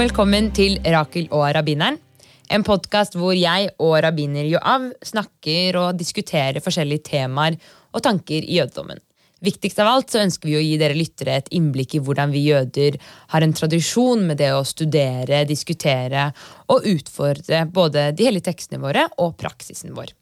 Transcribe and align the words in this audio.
Velkommen 0.00 0.46
til 0.56 0.78
Rakel 0.80 1.26
og 1.28 1.42
rabbineren. 1.52 1.98
En 2.48 2.62
podkast 2.64 3.18
hvor 3.20 3.34
jeg 3.36 3.66
og 3.84 3.98
rabbiner 4.00 4.46
Joav 4.48 4.86
snakker 5.04 5.76
og 5.76 5.98
diskuterer 6.00 6.62
forskjellige 6.64 7.02
temaer 7.10 7.58
og 7.92 8.00
tanker 8.06 8.40
i 8.40 8.54
jødedommen. 8.56 8.96
Viktigst 9.44 9.82
av 9.82 9.90
alt 9.90 10.14
så 10.14 10.22
ønsker 10.22 10.48
vi 10.48 10.54
å 10.56 10.62
gi 10.64 10.78
dere 10.80 10.96
lyttere 10.96 11.34
et 11.36 11.50
innblikk 11.52 11.98
i 11.98 12.00
hvordan 12.06 12.32
vi 12.32 12.46
jøder 12.46 12.96
har 13.34 13.44
en 13.44 13.52
tradisjon 13.58 14.24
med 14.30 14.40
det 14.40 14.48
å 14.56 14.62
studere, 14.64 15.42
diskutere 15.44 16.30
og 16.72 16.86
utfordre 16.88 17.66
både 17.68 18.06
de 18.16 18.28
hellige 18.30 18.46
tekstene 18.48 18.80
våre 18.80 19.04
og 19.20 19.34
praksisen 19.42 19.92
vår. 19.98 20.14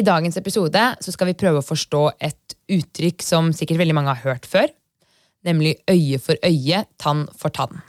I 0.00 0.06
dagens 0.06 0.40
episode 0.40 0.86
så 1.04 1.12
skal 1.12 1.34
vi 1.34 1.36
prøve 1.42 1.60
å 1.60 1.66
forstå 1.66 2.06
et 2.30 2.56
uttrykk 2.78 3.28
som 3.28 3.52
sikkert 3.52 3.82
veldig 3.82 3.98
mange 4.00 4.16
har 4.16 4.24
hørt 4.24 4.48
før, 4.48 4.72
nemlig 5.44 5.74
øye 5.84 6.22
for 6.22 6.40
øye, 6.48 6.86
tann 6.96 7.26
for 7.36 7.52
tann. 7.52 7.84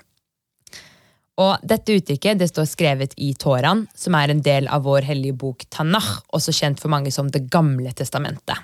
Og 1.37 1.61
Dette 1.61 1.93
uttrykket 1.99 2.39
det 2.39 2.49
står 2.49 2.65
skrevet 2.69 3.13
i 3.21 3.33
Toraen, 3.37 3.85
som 3.93 4.15
er 4.17 4.33
en 4.33 4.41
del 4.41 4.69
av 4.73 4.87
vår 4.87 5.05
hellige 5.05 5.37
bok 5.37 5.67
Tanach, 5.69 6.23
også 6.33 6.55
kjent 6.55 6.81
for 6.81 6.93
mange 6.93 7.13
som 7.13 7.29
Det 7.29 7.45
gamle 7.51 7.93
testamentet. 7.93 8.57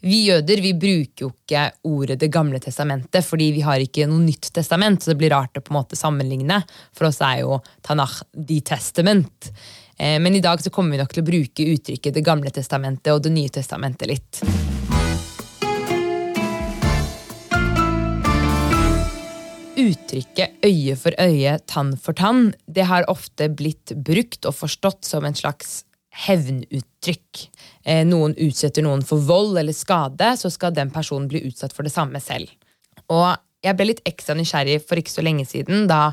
Vi 0.00 0.20
jøder 0.28 0.60
vi 0.62 0.72
bruker 0.78 1.24
jo 1.24 1.32
ikke 1.32 1.64
ordet 1.90 2.20
Det 2.22 2.30
gamle 2.30 2.60
testamentet, 2.62 3.26
fordi 3.26 3.50
vi 3.56 3.64
har 3.66 3.82
ikke 3.82 4.06
noe 4.06 4.22
nytt 4.22 4.52
testament, 4.54 5.02
så 5.02 5.12
det 5.12 5.18
blir 5.20 5.34
rart 5.34 5.58
å 5.58 5.64
på 5.64 5.74
en 5.74 5.80
måte 5.80 5.98
sammenligne. 5.98 6.62
For 6.94 7.10
oss 7.10 7.20
er 7.20 7.42
jo 7.42 7.60
Tanach 7.82 8.22
the 8.32 8.60
testament. 8.62 9.50
Eh, 9.98 10.16
men 10.22 10.38
i 10.38 10.44
dag 10.44 10.62
så 10.62 10.70
kommer 10.70 10.94
vi 10.94 11.02
nok 11.02 11.12
til 11.12 11.24
å 11.24 11.30
bruke 11.32 11.70
uttrykket 11.74 12.14
Det 12.14 12.24
gamle 12.24 12.54
testamentet 12.54 13.12
og 13.12 13.24
Det 13.26 13.34
nye 13.34 13.52
testamentet 13.52 14.08
litt. 14.08 14.77
Uttrykket 19.88 20.64
øye 20.66 20.96
for 21.00 21.16
øye, 21.22 21.58
tann 21.70 21.94
for 21.96 22.16
tann 22.18 22.52
det 22.66 22.84
har 22.90 23.06
ofte 23.08 23.48
blitt 23.48 23.94
brukt 24.04 24.44
og 24.48 24.56
forstått 24.58 25.06
som 25.08 25.24
en 25.24 25.36
slags 25.38 25.82
hevnuttrykk. 26.26 27.44
Eh, 27.84 28.02
noen 28.08 28.34
utsetter 28.42 28.84
noen 28.84 29.04
for 29.06 29.22
vold 29.24 29.58
eller 29.60 29.76
skade, 29.76 30.34
så 30.36 30.50
skal 30.52 30.74
den 30.76 30.90
personen 30.94 31.28
bli 31.30 31.44
utsatt 31.48 31.72
for 31.76 31.86
det 31.86 31.94
samme 31.94 32.20
selv. 32.20 32.50
Og 33.08 33.30
jeg 33.64 33.78
ble 33.78 33.88
litt 33.92 34.04
ekstra 34.08 34.36
nysgjerrig 34.38 34.82
for 34.84 35.00
ikke 35.00 35.14
så 35.14 35.24
lenge 35.24 35.46
siden 35.48 35.88
da 35.90 36.12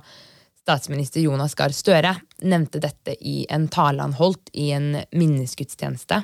statsminister 0.65 1.21
Jonas 1.21 1.53
Gahr 1.57 1.73
Støre 1.75 2.15
nevnte 2.41 2.81
dette 2.81 3.13
i 3.21 3.43
en 3.53 3.67
tale 3.69 4.01
han 4.01 4.15
holdt 4.17 4.49
i 4.57 4.71
en 4.73 4.95
minnesgudstjeneste, 5.13 6.23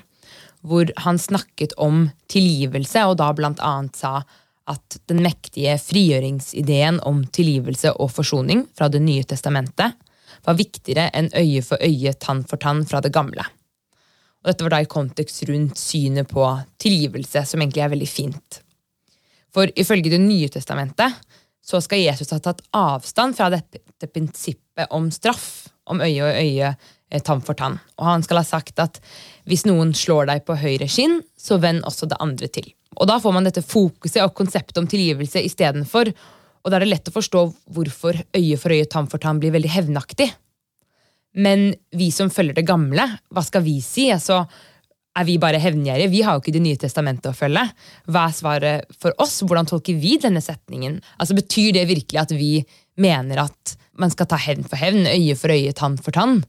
hvor 0.66 0.90
han 1.04 1.20
snakket 1.22 1.76
om 1.82 2.08
tilgivelse, 2.32 3.04
og 3.06 3.20
da 3.22 3.30
blant 3.38 3.62
annet 3.66 3.98
sa 3.98 4.22
at 4.72 4.98
den 5.12 5.22
mektige 5.24 5.76
frigjøringsideen 5.82 7.02
om 7.08 7.24
tilgivelse 7.36 7.94
og 7.94 8.12
forsoning 8.16 8.66
fra 8.78 8.90
Det 8.90 9.02
nye 9.04 9.28
testamentet 9.28 9.98
var 10.46 10.58
viktigere 10.58 11.10
enn 11.14 11.30
øye 11.38 11.62
for 11.66 11.82
øye, 11.84 12.14
tann 12.14 12.44
for 12.48 12.62
tann 12.62 12.86
fra 12.88 13.02
det 13.04 13.14
gamle. 13.14 13.46
Og 14.42 14.50
dette 14.50 14.66
var 14.66 14.74
da 14.74 14.82
i 14.82 14.90
kontekst 14.90 15.44
rundt 15.50 15.78
synet 15.78 16.30
på 16.32 16.46
tilgivelse, 16.82 17.44
som 17.46 17.62
egentlig 17.62 17.84
er 17.86 17.94
veldig 17.94 18.10
fint. 18.10 18.62
For 19.54 19.70
ifølge 19.76 20.10
Det 20.10 20.22
nye 20.22 20.50
testamentet 20.50 21.14
så 21.62 21.82
skal 21.82 22.02
Jesus 22.02 22.32
ha 22.34 22.40
tatt 22.40 22.64
avstand 22.74 23.38
fra 23.38 23.52
dette, 23.54 24.08
prinsippet 24.08 24.90
om 24.90 25.12
straff, 25.14 25.70
om 25.86 26.02
øye 26.02 26.24
og 26.26 26.34
øye, 26.42 26.76
eh, 27.12 27.22
tann 27.22 27.42
for 27.42 27.54
tann. 27.54 27.80
Og 28.00 28.06
han 28.06 28.24
skal 28.24 28.42
ha 28.42 28.44
sagt 28.44 28.80
at 28.80 29.00
hvis 29.46 29.66
noen 29.66 29.94
slår 29.94 30.26
deg 30.26 30.46
på 30.46 30.58
høyre 30.58 30.90
skinn, 30.90 31.22
så 31.38 31.60
vend 31.62 31.84
også 31.86 32.10
det 32.10 32.18
andre 32.20 32.48
til. 32.48 32.74
Og 33.00 33.08
da 33.08 33.18
får 33.24 33.36
man 33.36 33.48
dette 33.48 33.64
fokuset 33.64 34.22
og 34.26 34.36
konseptet 34.38 34.78
om 34.82 34.88
tilgivelse 34.90 35.44
istedenfor. 35.48 36.12
Og 36.62 36.70
da 36.70 36.78
er 36.78 36.86
det 36.86 36.92
lett 36.92 37.10
å 37.10 37.16
forstå 37.16 37.46
hvorfor 37.74 38.20
øye 38.38 38.58
for 38.60 38.74
øye, 38.74 38.90
tann 38.90 39.10
for 39.12 39.22
tann 39.22 39.40
blir 39.42 39.54
veldig 39.56 39.72
hevnaktig. 39.72 40.28
Men 41.32 41.72
vi 41.96 42.10
som 42.12 42.30
følger 42.30 42.60
det 42.60 42.68
gamle, 42.68 43.06
hva 43.32 43.44
skal 43.46 43.64
vi 43.64 43.78
si? 43.86 44.10
Altså, 44.12 44.44
er 45.18 45.28
vi 45.28 45.38
bare 45.42 45.60
hevngjerrige? 45.64 46.12
Vi 46.12 46.22
har 46.24 46.36
jo 46.36 46.44
ikke 46.44 46.54
Det 46.56 46.64
nye 46.64 46.80
testamentet 46.80 47.32
å 47.32 47.36
følge. 47.36 47.64
Hva 48.12 48.28
er 48.28 48.36
svaret 48.36 48.94
for 49.00 49.16
oss? 49.24 49.40
Hvordan 49.44 49.68
tolker 49.68 49.96
vi 50.00 50.18
denne 50.20 50.44
setningen? 50.44 51.00
Altså, 51.18 51.36
Betyr 51.36 51.74
det 51.80 51.88
virkelig 51.88 52.22
at 52.22 52.36
vi 52.36 52.54
mener 53.00 53.48
at 53.48 53.76
man 54.00 54.12
skal 54.12 54.28
ta 54.28 54.40
hevn 54.40 54.68
for 54.68 54.80
hevn, 54.80 55.08
øye 55.08 55.36
for 55.36 55.52
øye, 55.52 55.74
tann 55.76 55.98
for 56.00 56.16
tann? 56.16 56.44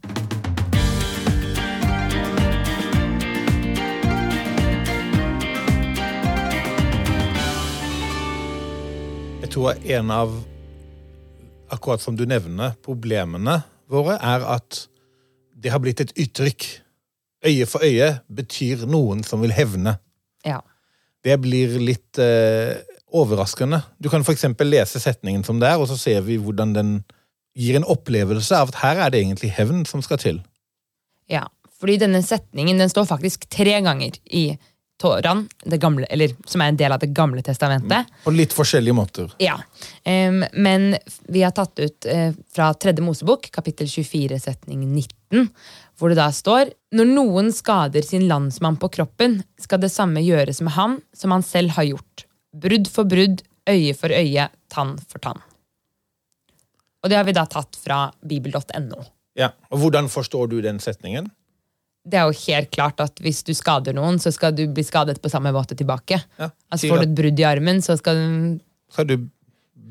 Tror 9.53 9.77
en 9.85 10.11
av, 10.11 10.33
akkurat 11.73 12.03
som 12.03 12.17
du 12.17 12.25
nevner, 12.29 12.75
problemene 12.85 13.61
våre, 13.91 14.17
er 14.17 14.45
at 14.57 14.87
det 15.63 15.73
har 15.73 15.83
blitt 15.83 16.03
et 16.03 16.15
uttrykk. 16.19 16.69
Øye 17.47 17.67
for 17.67 17.85
øye 17.85 18.15
betyr 18.33 18.87
noen 18.91 19.23
som 19.27 19.43
vil 19.43 19.55
hevne. 19.55 19.97
Ja. 20.47 20.61
Det 21.23 21.37
blir 21.43 21.75
litt 21.83 22.19
eh, 22.23 22.79
overraskende. 23.12 23.83
Du 24.03 24.09
kan 24.11 24.25
f.eks. 24.25 24.47
lese 24.65 25.03
setningen 25.03 25.45
som 25.47 25.61
det 25.61 25.71
er, 25.71 25.81
og 25.81 25.91
så 25.91 25.99
ser 25.99 26.23
vi 26.27 26.39
hvordan 26.41 26.75
den 26.77 26.95
gir 27.59 27.77
en 27.77 27.87
opplevelse 27.87 28.57
av 28.57 28.73
at 28.73 28.81
her 28.81 29.03
er 29.05 29.12
det 29.12 29.21
egentlig 29.21 29.53
hevn 29.55 29.85
som 29.87 30.03
skal 30.05 30.21
til. 30.23 30.41
Ja, 31.31 31.45
fordi 31.79 31.99
denne 32.01 32.23
setningen 32.25 32.81
den 32.81 32.91
står 32.91 33.11
faktisk 33.11 33.49
tre 33.53 33.77
ganger 33.85 34.17
i 34.31 34.53
Toran, 35.03 35.49
gamle, 35.83 36.07
eller, 36.11 36.35
som 36.47 36.63
er 36.63 36.71
en 36.71 36.79
del 36.79 36.95
av 36.95 37.01
Det 37.03 37.11
gamle 37.11 37.43
testamentet. 37.43 38.11
På 38.23 38.31
litt 38.31 38.55
forskjellige 38.55 38.95
måter. 38.95 39.33
Ja, 39.43 39.57
um, 40.07 40.45
Men 40.53 40.95
vi 41.27 41.43
har 41.43 41.55
tatt 41.57 41.83
ut 41.83 42.07
uh, 42.07 42.31
fra 42.55 42.71
Tredje 42.75 43.03
Mosebok, 43.03 43.49
kapittel 43.51 43.91
24, 43.91 44.39
setning 44.45 44.85
19, 44.87 45.49
hvor 45.99 46.12
det 46.12 46.21
da 46.21 46.29
står 46.35 46.71
Når 46.95 47.09
noen 47.11 47.51
skader 47.55 48.07
sin 48.07 48.29
landsmann 48.31 48.79
på 48.79 48.93
kroppen, 48.95 49.41
skal 49.59 49.83
det 49.83 49.91
samme 49.91 50.23
gjøres 50.23 50.62
med 50.62 50.77
ham 50.77 51.01
som 51.17 51.35
han 51.35 51.43
selv 51.47 51.75
har 51.79 51.89
gjort. 51.91 52.27
Brudd 52.55 52.91
for 52.93 53.09
brudd, 53.09 53.43
øye 53.67 53.97
for 53.99 54.15
øye, 54.15 54.47
tann 54.71 54.95
for 55.09 55.19
tann. 55.25 55.43
Og 57.03 57.11
det 57.11 57.19
har 57.19 57.27
vi 57.27 57.35
da 57.35 57.49
tatt 57.51 57.75
fra 57.75 58.05
bibel.no. 58.23 59.03
Ja, 59.39 59.51
og 59.73 59.83
Hvordan 59.83 60.11
forstår 60.12 60.51
du 60.53 60.61
den 60.62 60.79
setningen? 60.83 61.31
Det 62.03 62.19
er 62.19 62.27
jo 62.27 62.39
helt 62.49 62.71
klart 62.75 63.01
at 63.03 63.21
hvis 63.23 63.45
du 63.47 63.53
skader 63.55 63.95
noen, 63.95 64.19
så 64.19 64.33
skal 64.35 64.55
du 64.57 64.65
bli 64.75 64.83
skadet 64.87 65.21
på 65.23 65.31
samme 65.31 65.53
måte 65.55 65.77
tilbake. 65.79 66.19
Ja, 66.39 66.51
altså 66.73 66.91
Får 66.91 67.03
du 67.03 67.07
et 67.07 67.15
brudd 67.21 67.43
i 67.43 67.47
armen, 67.47 67.83
så 67.85 67.97
skal 68.01 68.19
du 68.19 68.59
Skal 68.93 69.09
du 69.09 69.17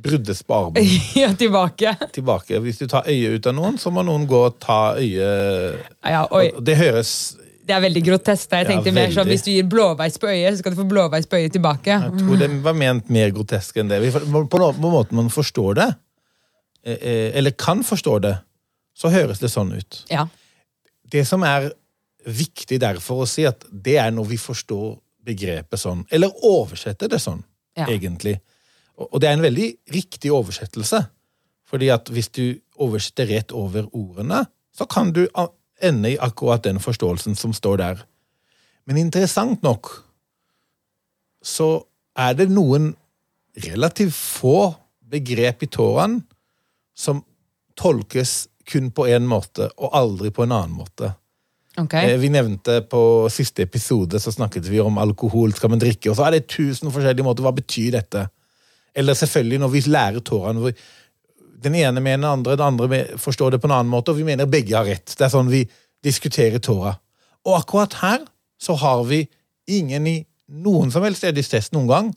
bruddes 0.02 0.42
på 0.44 0.58
armen. 0.58 0.90
ja, 1.22 1.32
tilbake. 1.38 1.96
tilbake. 2.14 2.60
Hvis 2.60 2.82
du 2.82 2.88
tar 2.92 3.08
øyet 3.08 3.40
ut 3.40 3.48
av 3.48 3.56
noen, 3.56 3.80
så 3.80 3.94
må 3.94 4.04
noen 4.04 4.28
gå 4.28 4.44
og 4.50 4.60
ta 4.60 4.98
øyet 5.00 5.80
ja, 6.04 6.26
Det 6.60 6.78
høres 6.80 7.14
det 7.62 7.76
er 7.78 7.84
veldig 7.86 8.02
grotesk. 8.04 8.52
Jeg 8.52 8.68
tenkte 8.68 8.90
ja, 8.90 8.96
mer 8.96 9.12
sånn, 9.14 9.30
Hvis 9.30 9.46
du 9.46 9.52
gir 9.54 9.68
blåveis 9.70 10.18
på 10.20 10.28
øyet, 10.28 10.56
så 10.56 10.64
skal 10.64 10.74
du 10.74 10.80
få 10.82 10.86
blåveis 10.90 11.28
på 11.30 11.40
øyet 11.40 11.54
tilbake. 11.56 11.94
Jeg 11.94 12.24
tror 12.24 12.40
det 12.42 12.50
var 12.66 12.76
ment 12.76 13.12
mer 13.14 13.30
grotesk 13.36 13.78
enn 13.80 13.92
det. 13.92 14.02
På 14.12 14.60
en 14.60 14.80
måte 14.82 15.16
man 15.16 15.30
forstår 15.32 15.78
det, 15.78 15.88
eh, 16.84 16.98
eh, 16.98 17.38
eller 17.38 17.56
kan 17.56 17.86
forstå 17.86 18.18
det, 18.26 18.34
så 18.98 19.14
høres 19.14 19.40
det 19.40 19.52
sånn 19.54 19.72
ut. 19.78 20.02
Ja. 20.12 20.26
Det 21.12 21.24
som 21.30 21.46
er 21.48 21.70
viktig 22.26 22.80
derfor 22.82 23.24
å 23.24 23.30
si 23.30 23.46
at 23.48 23.66
det 23.72 23.98
er 24.02 24.12
når 24.14 24.30
vi 24.34 24.38
forstår 24.42 24.96
begrepet 25.26 25.80
sånn, 25.80 26.04
eller 26.14 26.34
oversetter 26.48 27.09
det 27.12 27.22
sånn, 27.22 27.44
ja. 27.78 27.88
egentlig. 27.88 28.40
Og 28.98 29.22
det 29.22 29.29
er 29.29 29.38
en 29.38 29.46
veldig 29.46 29.68
riktig 29.94 30.32
oversettelse. 30.34 31.03
Fordi 31.72 31.88
at 31.94 32.09
hvis 32.12 32.28
du 32.35 32.46
oversetter 32.82 33.29
rett 33.32 33.53
over 33.56 33.88
ordene, 33.96 34.44
så 34.76 34.88
kan 34.90 35.14
du 35.16 35.23
ende 35.82 36.12
i 36.12 36.20
akkurat 36.20 36.66
den 36.66 36.82
forståelsen 36.84 37.38
som 37.40 37.53
står 37.56 37.79
der. 37.79 38.02
Men 38.85 39.00
interessant 39.00 39.64
nok 39.64 39.94
så 41.41 41.85
er 42.18 42.35
det 42.38 42.50
noen 42.52 42.91
relativt 43.66 44.16
få 44.16 44.73
begrep 45.12 45.64
i 45.64 45.70
Toraen 45.72 46.20
som 46.97 47.23
tolkes 47.79 48.50
kun 48.68 48.91
på 48.94 49.08
én 49.09 49.26
måte, 49.28 49.72
og 49.78 49.96
aldri 49.97 50.29
på 50.32 50.46
en 50.46 50.53
annen 50.56 50.76
måte. 50.76 51.14
Okay. 51.78 52.12
Eh, 52.12 52.18
vi 52.20 52.29
nevnte 52.29 52.82
på 52.91 53.29
siste 53.32 53.64
episode 53.64 54.20
så 54.20 54.32
snakket 54.32 54.68
vi 54.68 54.82
om 54.84 54.97
alkohol, 55.00 55.53
skal 55.56 55.72
man 55.72 55.79
drikke, 55.79 56.12
og 56.12 56.18
så 56.18 56.28
er 56.28 56.35
det 56.35 56.50
tusen 56.52 56.91
forskjellige 56.91 57.26
måter. 57.26 57.46
Hva 57.46 57.53
betyr 57.56 57.96
dette? 57.96 58.26
Eller 58.96 59.16
selvfølgelig 59.16 59.62
når 59.62 59.72
vi 59.72 59.84
lærer 59.88 60.20
tårene 60.20 60.73
Den 61.62 61.76
ene 61.76 62.02
mener 62.02 62.18
den 62.18 62.26
andre, 62.26 62.56
den 62.58 62.66
andre 62.66 63.18
forstår 63.18 63.52
det 63.52 63.62
på 63.62 63.70
en 63.70 63.76
annen 63.78 63.91
måte, 63.91 64.12
og 64.12 64.18
vi 64.18 64.26
mener 64.26 64.50
begge 64.50 64.76
har 64.76 64.85
rett. 64.85 65.14
Det 65.18 65.26
er 65.26 65.29
sånn 65.29 65.52
vi 65.52 65.62
diskuterer 66.03 66.59
Tora. 66.59 66.96
Og 67.46 67.56
akkurat 67.59 67.94
her 68.02 68.26
så 68.58 68.73
har 68.82 69.03
vi 69.06 69.28
ingen 69.70 70.08
i 70.08 70.18
noen 70.47 70.91
som 70.91 71.06
helst 71.06 71.23
etisk 71.23 71.53
test 71.53 71.73
noen 71.73 71.88
gang 71.88 72.09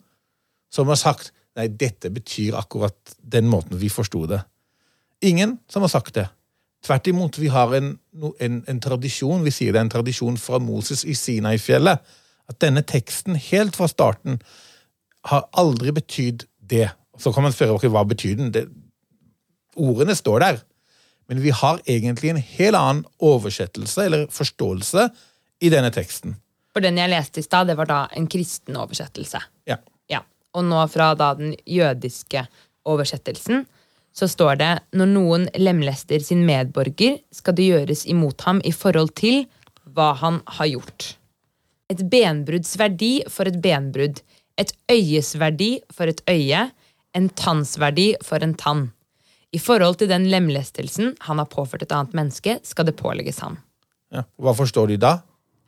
som 0.73 0.89
har 0.89 0.99
sagt 0.99 1.31
nei, 1.55 1.69
dette 1.69 2.09
betyr 2.11 2.57
akkurat 2.57 3.15
den 3.21 3.47
måten 3.47 3.77
vi 3.79 3.89
forsto 3.89 4.25
det. 4.27 4.41
Ingen 5.23 5.59
som 5.71 5.85
har 5.85 5.93
sagt 5.93 6.17
det. 6.17 6.25
Tvert 6.85 7.07
imot, 7.09 7.39
vi 7.41 7.49
har 7.49 7.73
en, 7.73 7.95
en, 8.39 8.59
en, 8.69 8.79
tradisjon, 8.81 9.43
vi 9.45 9.53
sier 9.53 9.73
det 9.73 9.81
er 9.81 9.87
en 9.87 9.95
tradisjon 9.95 10.37
fra 10.37 10.59
Moses 10.61 11.01
i 11.07 11.15
Sinai-fjellet, 11.17 12.13
at 12.45 12.59
denne 12.61 12.83
teksten 12.85 13.39
helt 13.47 13.77
fra 13.77 13.89
starten 13.89 14.37
har 15.25 15.47
aldri 15.57 15.95
betydd 15.95 16.45
det. 16.61 16.91
Så 17.17 17.33
kan 17.33 17.47
man 17.47 17.55
spørre 17.55 17.89
hva 17.89 18.03
betyr 18.05 18.37
den. 18.37 18.51
Det, 18.53 18.67
Ordene 19.75 20.13
står 20.15 20.43
der. 20.43 20.59
Men 21.27 21.41
vi 21.41 21.49
har 21.49 21.81
egentlig 21.89 22.29
en 22.31 22.41
helt 22.41 22.77
annen 22.77 23.05
oversettelse 23.17 24.05
eller 24.05 24.27
forståelse 24.31 25.07
i 25.65 25.71
denne 25.73 25.89
teksten. 25.93 26.35
For 26.75 26.85
den 26.85 26.99
jeg 26.99 27.09
leste 27.09 27.41
i 27.41 27.45
stad, 27.45 27.71
det 27.71 27.77
var 27.79 27.89
da 27.89 28.03
en 28.13 28.27
kristen 28.29 28.77
oversettelse. 28.77 29.41
Ja. 29.65 29.79
Ja. 30.11 30.21
Og 30.53 30.67
nå 30.67 30.83
fra 30.91 31.13
da 31.17 31.31
den 31.39 31.55
jødiske 31.65 32.45
oversettelsen 32.85 33.65
så 34.15 34.27
står 34.31 34.59
det 34.61 34.71
når 34.95 35.11
noen 35.11 35.45
lemlester 35.59 36.23
sin 36.23 36.45
medborger, 36.47 37.19
skal 37.35 37.55
det 37.57 37.67
gjøres 37.67 38.05
imot 38.07 38.45
ham 38.47 38.61
i 38.63 38.71
forhold 38.71 39.11
til 39.19 39.43
hva 39.95 40.13
han 40.21 40.39
har 40.57 40.71
gjort. 40.71 41.09
Et 41.91 42.01
benbrudds 42.09 42.77
verdi 42.79 43.19
for 43.29 43.49
et 43.49 43.59
benbrudd. 43.61 44.21
Et 44.57 44.71
øyes 44.91 45.35
verdi 45.37 45.75
for 45.93 46.09
et 46.09 46.23
øye. 46.31 46.69
En 47.15 47.27
tannsverdi 47.29 48.13
for 48.23 48.43
en 48.43 48.55
tann. 48.57 48.87
I 49.53 49.59
forhold 49.61 49.99
til 49.99 50.09
den 50.11 50.25
lemlestelsen 50.31 51.13
han 51.27 51.39
har 51.39 51.51
påført 51.51 51.85
et 51.85 51.93
annet 51.95 52.15
menneske, 52.17 52.57
skal 52.63 52.87
det 52.87 52.97
pålegges 52.99 53.39
ham. 53.43 53.59
ja. 54.11 54.23
Hva 54.39 54.55
forstår 54.55 54.91
de 54.91 54.97
da? 54.99 55.19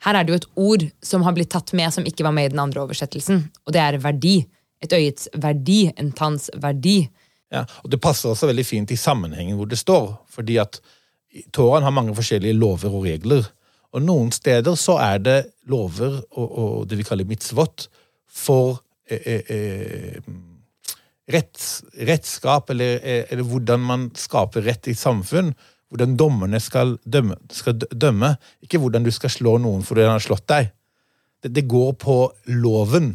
Her 0.05 0.19
er 0.19 0.25
det 0.25 0.33
jo 0.33 0.39
et 0.41 0.49
ord 0.55 0.83
som 1.03 1.23
har 1.25 1.33
blitt 1.33 1.49
tatt 1.51 1.73
med, 1.73 1.91
som 1.93 2.05
ikke 2.05 2.25
var 2.25 2.35
med 2.35 2.49
i 2.49 2.53
den 2.53 2.61
andre 2.61 2.83
oversettelsen. 2.83 3.47
Og 3.65 3.73
det 3.73 3.81
er 3.81 3.97
verdi. 4.01 4.37
Et 4.83 4.93
øyets 4.93 5.29
verdi. 5.33 5.91
En 5.97 6.11
tanns 6.11 6.51
verdi. 6.53 7.09
Ja, 7.53 7.63
og 7.83 7.91
Det 7.91 8.01
passer 8.03 8.29
også 8.29 8.49
veldig 8.49 8.65
fint 8.67 8.91
i 8.91 8.99
sammenhengen 8.99 9.57
hvor 9.57 9.69
det 9.69 9.79
står. 9.79 10.17
fordi 10.29 10.57
at 10.57 10.81
Toraen 11.53 11.83
har 11.83 11.91
mange 11.91 12.15
forskjellige 12.15 12.57
lover 12.57 12.89
og 12.89 13.05
regler. 13.05 13.45
Og 13.93 14.01
noen 14.01 14.31
steder 14.31 14.75
så 14.75 14.97
er 14.99 15.17
det 15.17 15.37
lover 15.67 16.21
og, 16.31 16.47
og 16.57 16.87
det 16.89 16.97
vi 16.97 17.03
kaller 17.07 17.25
mitzvot 17.25 17.87
for 18.27 18.81
eh, 19.09 19.21
eh, 19.25 19.51
eh, 19.53 20.21
retts, 21.31 21.83
rettskap, 22.07 22.69
eller, 22.69 22.99
eh, 23.03 23.25
eller 23.29 23.43
hvordan 23.43 23.79
man 23.79 24.09
skaper 24.15 24.61
rett 24.67 24.87
i 24.87 24.95
samfunn. 24.95 25.53
Hvordan 25.87 26.17
dommerne 26.19 26.59
skal 26.59 26.97
dømme, 27.05 27.37
skal 27.51 27.77
dømme. 27.79 28.35
Ikke 28.63 28.79
hvordan 28.79 29.05
du 29.05 29.11
skal 29.11 29.31
slå 29.31 29.57
noen 29.57 29.85
fordi 29.87 30.03
han 30.03 30.17
har 30.17 30.23
slått 30.25 30.47
deg. 30.51 30.73
Det, 31.43 31.53
det 31.55 31.67
går 31.67 31.93
på 32.01 32.17
loven. 32.51 33.13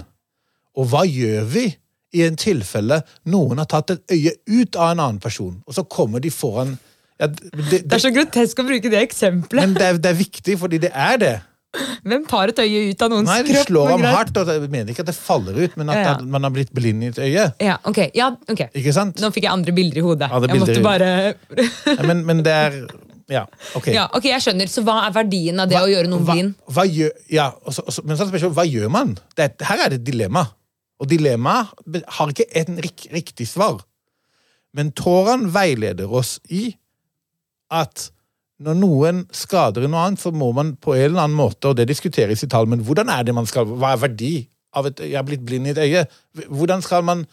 Og 0.76 0.88
hva 0.88 1.04
gjør 1.04 1.44
vi 1.52 1.66
i 2.12 2.22
en 2.26 2.36
tilfelle 2.36 3.00
noen 3.32 3.58
har 3.62 3.68
tatt 3.72 3.90
et 3.94 4.02
øye 4.16 4.32
ut 4.60 4.76
av 4.76 4.90
en 4.94 5.00
annen 5.06 5.20
person, 5.22 5.54
og 5.66 5.74
så 5.76 5.84
kommer 5.88 6.20
de 6.20 6.30
foran 6.30 6.74
ja, 7.20 7.28
det, 7.28 7.52
det, 7.54 7.78
Det 7.86 7.96
er 7.96 8.02
så 8.02 8.10
grotesk 8.12 8.58
å 8.60 8.64
bruke 8.66 8.90
det 8.90 9.00
eksempelet. 9.04 9.62
Men 9.62 9.74
det 9.78 9.86
er, 9.86 9.98
det 10.02 10.10
er 10.10 10.16
viktig, 10.18 10.56
fordi 10.58 10.78
det 10.82 10.90
er 10.92 11.18
det. 11.22 11.32
Hvem 12.04 12.24
tar 12.28 12.50
et 12.52 12.58
øye 12.60 12.80
ut 12.90 13.02
av 13.06 13.08
noens 13.12 13.28
Nei, 13.30 13.36
De 13.46 13.52
kropp? 13.54 13.68
slår 13.70 13.90
ham 13.94 14.02
hardt, 14.04 14.36
og 14.42 14.50
jeg 14.52 14.66
mener 14.72 14.90
ikke 14.92 15.04
at 15.06 15.08
det 15.08 15.14
faller 15.16 15.56
ut, 15.62 15.76
men 15.80 15.92
at 15.94 16.00
Ja, 16.02 16.10
man 16.34 16.44
har 16.44 16.52
blitt 16.52 16.72
blind 16.76 17.04
i 17.06 17.08
et 17.12 17.20
øye. 17.22 17.46
Ja, 17.64 17.76
ok. 17.88 18.00
Ja, 18.18 18.26
okay. 18.50 18.68
Ikke 18.76 18.92
sant? 18.96 19.22
Nå 19.22 19.30
fikk 19.32 19.46
jeg 19.46 19.52
andre 19.54 19.72
bilder 19.76 20.02
i 20.02 20.04
hodet. 20.04 20.28
Andre 20.28 20.50
jeg 20.50 20.58
bilder 20.58 20.82
måtte 20.82 20.84
bare... 20.84 21.08
Ja, 21.96 22.02
Men, 22.10 22.24
men 22.28 22.42
det 22.44 22.52
er 22.58 22.76
Ja, 23.32 23.46
ok. 23.78 23.86
Ja, 23.94 24.08
ok, 24.12 24.26
jeg 24.34 24.44
skjønner. 24.44 24.68
Så 24.68 24.82
hva 24.84 24.98
er 25.06 25.14
verdien 25.16 25.62
av 25.64 25.70
det 25.70 25.78
å 25.80 25.86
gjøre 25.88 26.10
noen 26.12 26.26
blind? 26.28 26.58
hva 26.68 26.84
gjør, 26.90 27.14
ja, 27.32 27.46
også, 27.64 27.86
også, 27.88 28.04
men 28.04 28.18
så 28.20 28.26
spørsmålet, 28.28 28.58
hva 28.58 28.66
gjør 28.68 28.92
man? 28.92 29.14
Det, 29.38 29.46
er- 29.46 29.70
her 29.70 29.86
er 29.86 29.94
det 29.94 30.02
et 30.02 30.08
dilemma. 30.10 30.42
Og 31.02 31.10
dilemmaet 31.10 32.06
har 32.16 32.30
ikke 32.30 32.48
en 32.62 32.78
rik, 32.84 33.08
riktig 33.10 33.48
svar. 33.50 33.80
Men 34.72 34.92
tårene 34.96 35.50
veileder 35.52 36.10
oss 36.10 36.36
i 36.48 36.70
at 37.72 38.08
når 38.62 38.76
noen 38.78 39.22
skader 39.34 39.88
noe 39.90 40.06
annet, 40.06 40.22
så 40.22 40.30
må 40.30 40.52
man 40.54 40.76
på 40.78 40.94
en 40.94 41.08
eller 41.08 41.24
annen 41.24 41.38
måte, 41.38 41.72
og 41.72 41.78
det 41.78 41.88
diskuteres 41.90 42.44
i 42.44 42.48
tall, 42.50 42.68
men 42.70 42.84
hvordan 42.86 43.10
er 43.10 43.24
det 43.26 43.34
man 43.34 43.48
skal, 43.48 43.66
hva 43.66 43.94
er 43.94 44.02
verdi 44.04 44.34
av 44.78 44.86
et 44.88 45.02
jeg 45.02 45.18
er 45.18 45.26
blitt 45.26 45.42
blind 45.44 45.66
i 45.66 45.72
et 45.72 45.80
øye? 45.82 46.04
Hvordan 46.46 46.84
skal 46.84 47.02
man, 47.06 47.24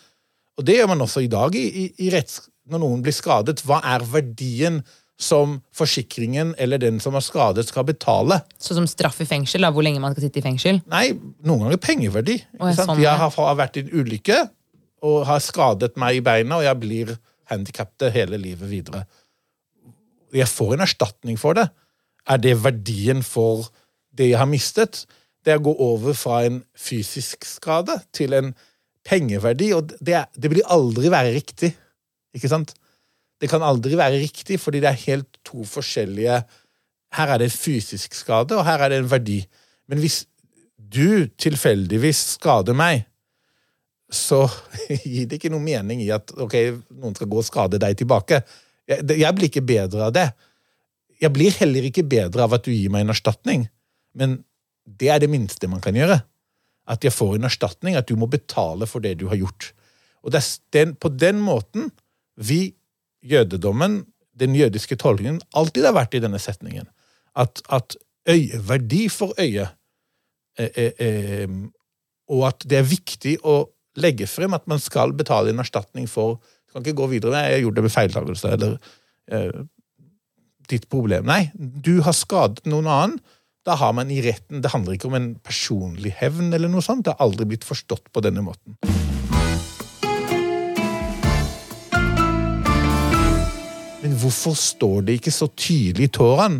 og 0.57 0.65
det 0.65 0.79
gjør 0.79 0.89
man 0.95 1.05
også 1.05 1.21
i 1.23 1.29
dag 1.31 1.55
i, 1.55 1.67
i, 1.69 1.85
i 2.07 2.09
retts, 2.15 2.41
når 2.69 2.81
noen 2.81 3.03
blir 3.05 3.15
skadet, 3.15 3.61
hva 3.65 3.79
er 3.93 4.05
verdien 4.09 4.81
som 5.19 5.57
forsikringen 5.75 6.53
eller 6.57 6.79
den 6.79 7.01
som 7.03 7.17
er 7.19 7.23
skadet 7.23 7.67
skal 7.67 7.85
betale? 7.89 8.39
Så 8.61 8.77
som 8.77 8.87
straff 8.87 9.19
i 9.19 9.27
fengsel, 9.27 9.65
da, 9.65 9.71
hvor 9.75 9.83
lenge 9.83 9.99
man 10.03 10.15
skal 10.15 10.29
sitte 10.29 10.39
i 10.39 10.45
fengsel. 10.45 10.79
Nei, 10.91 11.09
noen 11.43 11.65
ganger 11.65 11.81
pengeverdi. 11.83 12.37
Ikke 12.55 12.71
sant? 12.77 12.93
sånn, 12.93 13.03
jeg 13.03 13.19
har, 13.19 13.33
har 13.35 13.59
vært 13.59 13.79
i 13.79 13.83
en 13.83 13.91
ulykke 13.99 14.39
og 15.09 15.19
har 15.27 15.43
skadet 15.43 15.95
meg 15.99 16.19
i 16.19 16.23
beina, 16.23 16.59
og 16.59 16.65
jeg 16.65 16.79
blir 16.79 17.13
handikappet 17.51 18.13
hele 18.15 18.39
livet 18.39 18.71
videre. 18.71 19.03
Jeg 20.35 20.49
får 20.51 20.75
en 20.75 20.85
erstatning 20.85 21.39
for 21.41 21.57
det. 21.57 21.67
Er 22.29 22.39
det 22.41 22.59
verdien 22.63 23.23
for 23.25 23.67
det 24.15 24.31
jeg 24.31 24.39
har 24.39 24.49
mistet? 24.49 25.03
Det 25.45 25.55
å 25.57 25.63
gå 25.69 25.73
over 25.83 26.15
fra 26.17 26.43
en 26.47 26.61
fysisk 26.77 27.47
skade 27.47 27.95
til 28.15 28.35
en 28.37 28.51
pengeverdi, 29.07 29.71
og 29.75 29.95
det, 30.03 30.25
det 30.35 30.51
blir 30.51 30.67
aldri 30.69 31.11
være 31.11 31.33
riktig. 31.35 31.73
Ikke 32.35 32.51
sant? 32.51 32.75
Det 33.39 33.49
kan 33.51 33.63
aldri 33.63 33.97
være 33.97 34.19
riktig, 34.19 34.59
fordi 34.59 34.81
det 34.83 34.89
er 34.91 35.05
helt 35.07 35.39
to 35.47 35.63
forskjellige 35.67 36.41
Her 37.15 37.31
er 37.33 37.41
det 37.41 37.49
en 37.49 37.57
fysisk 37.57 38.13
skade, 38.13 38.53
og 38.53 38.65
her 38.67 38.83
er 38.85 38.91
det 38.91 38.99
en 38.99 39.09
verdi. 39.09 39.39
Men 39.89 39.97
hvis 39.97 40.27
du 40.77 41.25
tilfeldigvis 41.41 42.19
skader 42.35 42.75
meg, 42.77 43.07
så 44.09 44.43
gir 45.05 45.25
det 45.29 45.39
ikke 45.39 45.51
noe 45.53 45.63
mening 45.63 46.03
i 46.03 46.11
at 46.13 46.33
ok, 46.37 46.55
noen 46.97 47.17
skal 47.17 47.29
gå 47.31 47.41
og 47.41 47.47
skade 47.47 47.79
deg 47.81 47.97
tilbake. 47.97 48.43
Jeg, 48.89 49.05
jeg 49.21 49.35
blir 49.37 49.49
ikke 49.49 49.65
bedre 49.65 50.09
av 50.09 50.13
det. 50.13 50.27
Jeg 51.19 51.33
blir 51.35 51.57
heller 51.59 51.89
ikke 51.89 52.05
bedre 52.07 52.45
av 52.45 52.55
at 52.57 52.65
du 52.65 52.71
gir 52.73 52.93
meg 52.93 53.05
en 53.05 53.13
erstatning. 53.13 53.67
Men 54.17 54.39
det 54.85 55.11
er 55.13 55.21
det 55.21 55.29
minste 55.31 55.69
man 55.69 55.83
kan 55.83 55.97
gjøre. 55.97 56.21
At 56.89 57.05
jeg 57.05 57.13
får 57.13 57.37
en 57.37 57.49
erstatning, 57.49 57.97
at 57.97 58.09
du 58.09 58.15
må 58.17 58.29
betale 58.29 58.87
for 58.89 59.03
det 59.03 59.19
du 59.19 59.27
har 59.29 59.37
gjort. 59.37 59.71
Og 60.25 60.33
den, 60.33 60.95
på 60.97 61.11
den 61.13 61.41
måten 61.43 61.91
vi, 62.39 62.73
jødedommen, 63.25 64.03
den 64.39 64.55
jødiske 64.55 64.95
tolkningen, 64.95 65.41
alltid 65.57 65.89
har 65.89 65.97
vært 65.97 66.15
i 66.15 66.21
denne 66.23 66.39
setningen. 66.39 66.87
At, 67.35 67.61
at 67.69 67.97
øye, 68.29 68.61
verdi 68.67 69.07
for 69.11 69.33
øye 69.39 69.67
eh, 70.59 70.69
eh, 70.75 70.93
eh, 70.99 71.49
og 72.29 72.45
at 72.51 72.63
det 72.69 72.79
er 72.79 72.87
viktig 72.87 73.35
å 73.47 73.63
legge 73.99 74.29
frem 74.29 74.53
at 74.55 74.67
man 74.69 74.81
skal 74.81 75.13
betale 75.17 75.51
en 75.51 75.61
erstatning 75.63 76.07
for 76.09 76.39
Du 76.69 76.75
kan 76.75 76.83
ikke 76.85 76.99
gå 77.01 77.07
videre 77.09 77.31
med 77.31 77.49
'jeg 77.49 77.61
gjort 77.63 77.75
det 77.75 77.83
med 77.83 77.91
feiltagelse' 77.91 78.51
eller 78.53 78.77
eh, 79.31 79.65
'ditt 80.69 80.85
problem'. 80.87 81.25
Nei, 81.25 81.51
du 81.57 82.01
har 82.01 82.13
skadet 82.13 82.65
noen 82.65 82.85
annen. 82.85 83.19
Da 83.65 83.75
har 83.75 83.91
man 83.93 84.11
i 84.11 84.21
retten 84.21 84.61
Det 84.61 84.71
handler 84.71 84.93
ikke 84.93 85.07
om 85.07 85.15
en 85.15 85.35
personlig 85.35 86.13
hevn 86.21 86.53
eller 86.53 86.69
noe 86.69 86.81
sånt. 86.81 87.05
Det 87.05 87.15
har 87.17 87.25
aldri 87.25 87.45
blitt 87.45 87.65
forstått 87.65 88.13
på 88.13 88.21
denne 88.21 88.41
måten. 88.45 88.77
Hvorfor 94.21 94.57
står 94.57 95.07
det 95.07 95.19
ikke 95.19 95.33
så 95.33 95.47
tydelig 95.53 96.09
i 96.09 96.13
Toraen 96.19 96.59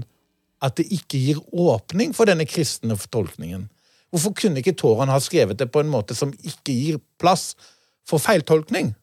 at 0.63 0.75
det 0.79 0.87
ikke 0.91 1.19
gir 1.19 1.41
åpning 1.55 2.13
for 2.15 2.29
denne 2.29 2.47
kristne 2.49 2.97
fortolkningen? 2.99 3.67
Hvorfor 4.09 4.33
kunne 4.37 4.61
ikke 4.61 4.77
Toraen 4.77 5.11
ha 5.11 5.19
skrevet 5.21 5.59
det 5.59 5.69
på 5.71 5.83
en 5.83 5.91
måte 5.91 6.17
som 6.17 6.33
ikke 6.33 6.73
gir 6.73 6.99
plass 7.21 7.53
for 8.09 8.21
feiltolkning? 8.21 8.93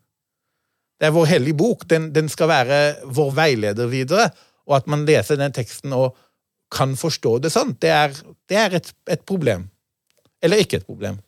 Det 0.96 1.08
er 1.08 1.14
vår 1.14 1.28
hellige 1.30 1.58
bok. 1.58 1.84
Den, 1.88 2.10
den 2.14 2.28
skal 2.32 2.50
være 2.50 2.78
vår 3.04 3.34
veileder 3.36 3.90
videre. 3.92 4.30
Og 4.66 4.78
at 4.80 4.88
man 4.90 5.04
leser 5.06 5.38
den 5.38 5.54
teksten 5.54 5.94
og 5.94 6.16
kan 6.72 6.96
forstå 6.98 7.36
det 7.44 7.52
sånn, 7.54 7.76
det 7.78 7.92
er, 7.94 8.16
det 8.50 8.56
er 8.58 8.72
et, 8.80 8.88
et 9.14 9.22
problem. 9.28 9.68
Eller 10.42 10.64
ikke 10.64 10.80
et 10.80 10.88
problem. 10.88 11.20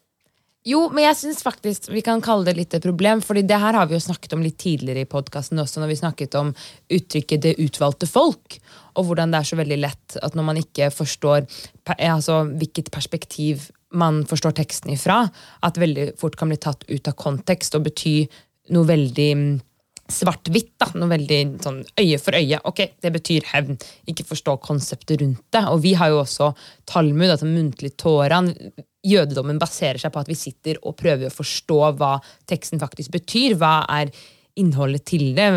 Jo, 0.67 0.89
men 0.91 1.05
jeg 1.05 1.17
synes 1.21 1.45
faktisk 1.47 1.87
vi 1.93 2.03
kan 2.05 2.21
kalle 2.25 2.49
det 2.49 2.57
litt 2.59 2.75
et 2.75 2.83
problem, 2.83 3.23
fordi 3.25 3.45
det 3.47 3.61
her 3.63 3.77
har 3.79 3.87
vi 3.87 3.95
jo 3.95 4.03
snakket 4.03 4.35
om 4.35 4.43
litt 4.43 4.59
tidligere 4.59 5.05
i 5.05 5.09
podkasten 5.09 5.61
også, 5.63 5.81
når 5.81 5.93
vi 5.93 5.99
snakket 6.01 6.35
om 6.35 6.51
uttrykket 6.91 7.43
'det 7.43 7.55
utvalgte 7.63 8.11
folk', 8.11 8.59
og 8.97 9.07
hvordan 9.07 9.31
det 9.31 9.39
er 9.39 9.49
så 9.49 9.57
veldig 9.57 9.79
lett 9.79 10.17
at 10.23 10.35
når 10.35 10.45
man 10.45 10.57
ikke 10.57 10.91
forstår 10.91 11.47
altså, 11.87 12.45
hvilket 12.59 12.91
perspektiv 12.91 13.71
man 13.93 14.25
forstår 14.25 14.53
teksten 14.53 14.93
ifra, 14.93 15.31
at 15.63 15.79
veldig 15.79 16.19
fort 16.19 16.37
kan 16.37 16.49
bli 16.49 16.59
tatt 16.59 16.85
ut 16.89 17.09
av 17.09 17.15
kontekst 17.15 17.75
og 17.75 17.87
bety 17.87 18.29
noe 18.75 18.85
veldig 18.85 19.31
mm, 19.37 19.61
svart-hvitt. 20.09 20.75
Noe 20.97 21.11
veldig 21.11 21.41
sånn 21.63 21.83
øye 22.01 22.19
for 22.23 22.37
øye. 22.39 22.61
Ok, 22.69 22.85
det 23.03 23.13
betyr 23.15 23.49
hevn. 23.53 23.79
Ikke 24.09 24.27
forstå 24.29 24.57
konseptet 24.65 25.21
rundt 25.23 25.45
det. 25.55 25.65
Og 25.73 25.83
vi 25.85 25.95
har 25.99 26.13
jo 26.13 26.23
også 26.23 26.53
Talmud, 26.89 27.29
altså 27.29 27.49
muntlig 27.49 27.95
Toran. 28.01 28.51
Jødedommen 29.07 29.61
baserer 29.61 30.01
seg 30.01 30.13
på 30.15 30.23
at 30.23 30.31
vi 30.31 30.39
sitter 30.39 30.81
og 30.83 30.97
prøver 30.99 31.29
å 31.29 31.35
forstå 31.35 31.79
hva 32.01 32.17
teksten 32.49 32.81
faktisk 32.83 33.15
betyr. 33.15 33.59
Hva 33.61 33.83
er 34.01 34.13
innholdet 34.59 35.05
til 35.07 35.31
det, 35.37 35.49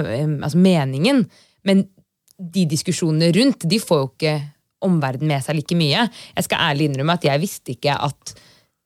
altså 0.44 0.62
meningen. 0.62 1.26
Men 1.68 1.86
de 2.42 2.66
diskusjonene 2.70 3.32
rundt 3.38 3.66
de 3.70 3.80
får 3.82 4.02
jo 4.02 4.10
ikke 4.12 4.36
omverdenen 4.86 5.30
med 5.30 5.46
seg 5.46 5.58
like 5.58 5.78
mye. 5.78 6.08
Jeg 6.36 6.48
skal 6.48 6.72
ærlig 6.72 6.90
innrømme 6.90 7.18
at 7.18 7.28
jeg 7.28 7.42
visste 7.42 7.76
ikke 7.76 7.98
at 8.02 8.34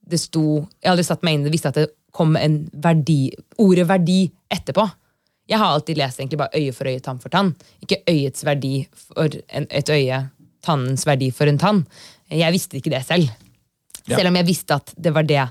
det 0.06 0.20
sto 0.22 0.68
Jeg 0.84 0.92
hadde 0.92 1.04
satt 1.08 1.24
meg 1.26 1.40
inn 1.40 1.48
og 1.48 1.54
visste 1.56 1.72
at 1.72 1.80
det 1.80 1.88
kom 2.14 2.36
en 2.38 2.60
verdi, 2.84 3.32
ordet 3.60 3.88
verdi 3.90 4.20
etterpå. 4.54 4.86
Jeg 5.50 5.62
har 5.62 5.76
alltid 5.76 6.00
lest 6.00 6.20
egentlig 6.20 6.40
bare 6.42 6.58
øye 6.58 6.74
for 6.74 6.90
øye, 6.90 7.02
tann 7.06 7.20
for 7.22 7.34
tann. 7.34 7.52
Ikke 7.86 8.02
øyets 8.10 8.46
verdi 8.46 8.88
for 8.98 9.30
en, 9.30 9.68
et 9.70 9.92
øye, 9.94 10.24
tannens 10.66 11.06
verdi 11.06 11.30
for 11.36 11.50
en 11.50 11.62
tann. 11.62 11.84
Jeg 12.32 12.56
visste 12.56 12.80
ikke 12.80 12.94
det 12.94 13.04
selv. 13.06 13.30
Ja. 14.06 14.18
Selv 14.18 14.32
om 14.32 14.40
jeg 14.40 14.48
visste 14.48 14.78
at 14.78 14.94
det 14.98 15.14
var 15.14 15.28
det 15.28 15.44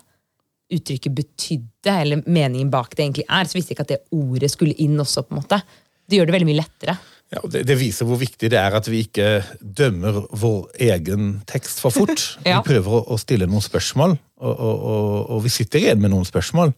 uttrykket 0.75 1.15
betydde, 1.15 1.95
eller 1.95 2.23
meningen 2.27 2.71
bak 2.73 2.95
det 2.97 3.05
egentlig 3.05 3.27
er, 3.29 3.47
så 3.47 3.59
visste 3.59 3.73
jeg 3.73 3.79
ikke 3.79 3.87
at 3.87 3.95
det 3.95 4.03
ordet 4.17 4.51
skulle 4.51 4.77
inn 4.83 4.99
også. 5.01 5.23
på 5.27 5.35
en 5.35 5.43
måte. 5.43 5.61
Det 6.09 6.19
gjør 6.19 6.29
det 6.29 6.35
veldig 6.37 6.49
mye 6.49 6.61
lettere. 6.61 6.97
Ja, 7.33 7.41
det, 7.51 7.65
det 7.67 7.77
viser 7.81 8.07
hvor 8.09 8.19
viktig 8.21 8.51
det 8.53 8.59
er 8.61 8.75
at 8.77 8.89
vi 8.91 9.01
ikke 9.07 9.29
dømmer 9.61 10.25
vår 10.39 10.83
egen 10.91 11.39
tekst 11.51 11.83
for 11.83 11.95
fort. 11.95 12.27
Ja. 12.49 12.61
Vi 12.61 12.75
prøver 12.75 12.99
å, 12.99 13.05
å 13.15 13.21
stille 13.21 13.49
noen 13.49 13.65
spørsmål, 13.65 14.19
og, 14.43 14.53
og, 14.53 14.83
og, 14.91 15.07
og 15.37 15.47
vi 15.47 15.55
sitter 15.55 15.81
igjen 15.81 16.03
med 16.03 16.13
noen 16.13 16.29
spørsmål. 16.29 16.75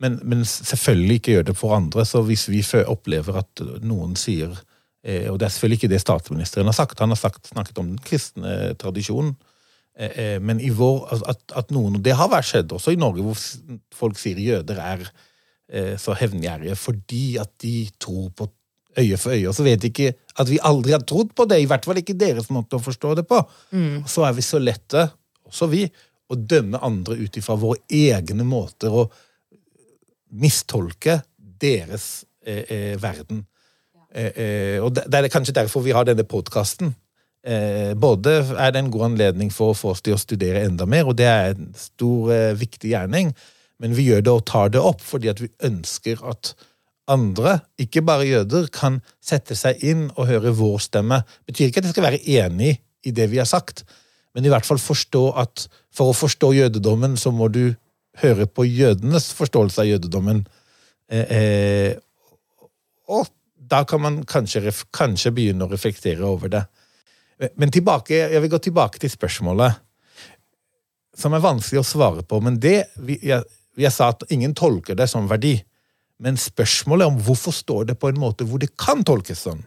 Men, 0.00 0.16
men 0.24 0.44
selvfølgelig 0.48 1.20
ikke 1.20 1.36
gjør 1.36 1.46
det 1.50 1.56
for 1.58 1.76
andre. 1.76 2.06
Så 2.08 2.22
hvis 2.24 2.46
vi 2.48 2.62
opplever 2.88 3.42
at 3.42 3.62
noen 3.84 4.16
sier 4.18 4.52
eh, 5.04 5.28
Og 5.30 5.38
det 5.38 5.46
er 5.46 5.54
selvfølgelig 5.54 5.80
ikke 5.82 5.92
det 5.92 6.02
statsministeren 6.02 6.70
har 6.70 6.76
sagt, 6.76 7.00
han 7.00 7.12
har 7.12 7.20
sagt, 7.20 7.50
snakket 7.52 7.80
om 7.82 7.92
den 7.92 8.04
kristne 8.04 8.74
tradisjonen. 8.80 9.34
Eh, 9.98 10.12
eh, 10.24 10.38
men 10.40 10.60
i 10.60 10.70
vår, 10.72 11.02
at, 11.28 11.44
at 11.56 11.74
noen, 11.74 11.98
og 11.98 12.06
det 12.06 12.16
har 12.16 12.32
vært 12.32 12.48
skjedd 12.48 12.72
også 12.76 12.94
i 12.94 13.00
Norge, 13.00 13.26
hvor 13.26 13.42
folk 13.96 14.20
sier 14.20 14.40
jøder 14.40 14.80
er 14.84 15.10
så 16.02 16.16
hevngjerrige 16.18 16.74
fordi 16.74 17.36
at 17.38 17.52
de 17.62 17.84
tror 18.02 18.32
på 18.34 18.48
øye 18.98 19.14
for 19.22 19.30
øye, 19.30 19.44
og 19.46 19.54
så 19.54 19.62
vet 19.62 19.84
de 19.84 19.86
ikke 19.92 20.08
at 20.42 20.48
vi 20.50 20.56
aldri 20.66 20.96
har 20.96 21.04
trodd 21.06 21.30
på 21.38 21.44
det, 21.46 21.60
i 21.62 21.68
hvert 21.70 21.84
fall 21.86 22.00
ikke 22.00 22.16
deres 22.18 22.48
måte 22.50 22.74
å 22.74 22.82
forstå 22.82 23.12
det 23.20 23.22
på. 23.30 23.38
Så 24.10 24.24
er 24.26 24.34
vi 24.34 24.42
så 24.42 24.58
lette, 24.58 25.04
også 25.46 25.68
vi, 25.70 25.84
å 26.26 26.34
dømme 26.34 26.80
andre 26.82 27.20
ut 27.22 27.38
ifra 27.38 27.54
våre 27.54 27.78
egne 27.86 28.42
måter 28.42 28.90
å 28.90 29.04
mistolke 30.30 31.20
deres 31.60 32.24
eh, 32.46 32.64
eh, 32.64 32.96
verden. 33.02 33.44
Eh, 34.14 34.32
eh, 34.34 34.78
og 34.82 34.94
det, 34.96 35.06
er 35.14 35.30
kanskje 35.32 35.56
derfor 35.56 35.84
vi 35.84 35.94
har 35.94 36.06
denne 36.08 36.26
podkasten. 36.26 36.94
Eh, 37.46 37.92
både 37.96 38.40
er 38.58 38.72
det 38.72 38.82
en 38.82 38.90
god 38.92 39.12
anledning 39.12 39.52
for 39.54 39.72
å 39.72 39.76
få 39.76 39.94
oss 39.94 40.02
til 40.04 40.16
å 40.16 40.20
studere 40.20 40.64
enda 40.66 40.86
mer, 40.88 41.08
og 41.08 41.16
det 41.16 41.28
er 41.28 41.54
en 41.54 41.70
stor, 41.78 42.32
eh, 42.34 42.56
viktig 42.58 42.90
gjerning, 42.92 43.32
men 43.80 43.94
vi 43.96 44.10
gjør 44.10 44.24
det 44.26 44.32
og 44.34 44.44
tar 44.44 44.68
det 44.68 44.80
opp 44.80 45.00
fordi 45.00 45.30
at 45.32 45.40
vi 45.40 45.48
ønsker 45.64 46.20
at 46.28 46.52
andre, 47.10 47.60
ikke 47.80 48.04
bare 48.06 48.28
jøder, 48.28 48.68
kan 48.68 49.00
sette 49.24 49.56
seg 49.56 49.80
inn 49.82 50.10
og 50.16 50.28
høre 50.28 50.52
vår 50.54 50.78
stemme. 50.84 51.22
Det 51.46 51.54
betyr 51.54 51.70
ikke 51.70 51.82
at 51.82 51.88
de 51.88 51.94
skal 51.94 52.06
være 52.06 52.22
enig 52.22 52.76
i 53.06 53.10
det 53.10 53.30
vi 53.32 53.40
har 53.40 53.48
sagt, 53.48 53.84
men 54.34 54.44
i 54.44 54.52
hvert 54.52 54.66
fall 54.66 54.78
forstå 54.78 55.24
at 55.40 55.64
for 55.90 56.12
å 56.12 56.16
forstå 56.16 56.52
jødedommen, 56.54 57.16
så 57.18 57.32
må 57.34 57.48
du 57.50 57.72
høre 58.22 58.46
på 58.46 58.66
jødenes 58.68 59.30
forståelse 59.36 59.82
av 59.82 59.88
jødedommen. 59.88 60.42
Eh, 61.10 61.36
eh, 61.36 61.94
og 63.10 63.30
da 63.70 63.84
kan 63.84 64.02
man 64.02 64.20
kanskje, 64.28 64.72
kanskje 64.94 65.32
begynne 65.34 65.66
å 65.66 65.70
reflektere 65.70 66.26
over 66.26 66.52
det. 66.52 66.64
Men 67.56 67.72
tilbake, 67.72 68.14
jeg 68.30 68.42
vil 68.42 68.52
gå 68.52 68.60
tilbake 68.66 69.00
til 69.00 69.12
spørsmålet, 69.12 69.80
som 71.16 71.34
er 71.34 71.44
vanskelig 71.44 71.80
å 71.80 71.86
svare 71.86 72.24
på. 72.26 72.40
Men 72.44 72.58
det, 72.60 72.90
jeg, 73.22 73.42
jeg 73.80 73.92
sa 73.94 74.10
at 74.12 74.26
ingen 74.32 74.54
tolker 74.56 74.98
det 74.98 75.08
som 75.10 75.28
verdi. 75.30 75.56
Men 76.20 76.36
spørsmålet 76.40 77.08
om 77.08 77.20
hvorfor 77.24 77.54
står 77.56 77.90
det 77.90 77.98
på 78.00 78.10
en 78.10 78.20
måte 78.20 78.44
hvor 78.48 78.60
det 78.60 78.74
kan 78.78 79.04
tolkes 79.06 79.46
sånn, 79.46 79.62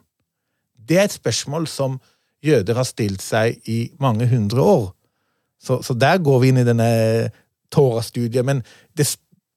det 0.84 1.00
er 1.00 1.08
et 1.08 1.16
spørsmål 1.16 1.66
som 1.72 1.98
jøder 2.44 2.78
har 2.78 2.88
stilt 2.88 3.24
seg 3.24 3.62
i 3.72 3.88
mange 4.04 4.28
hundre 4.30 4.62
år. 4.62 4.86
Så, 5.64 5.80
så 5.86 5.96
der 5.96 6.20
går 6.20 6.42
vi 6.44 6.52
inn 6.52 6.60
i 6.60 6.68
denne 6.68 6.90
Torah-studiet. 7.74 8.46
Men 8.46 8.62
det, 8.98 9.08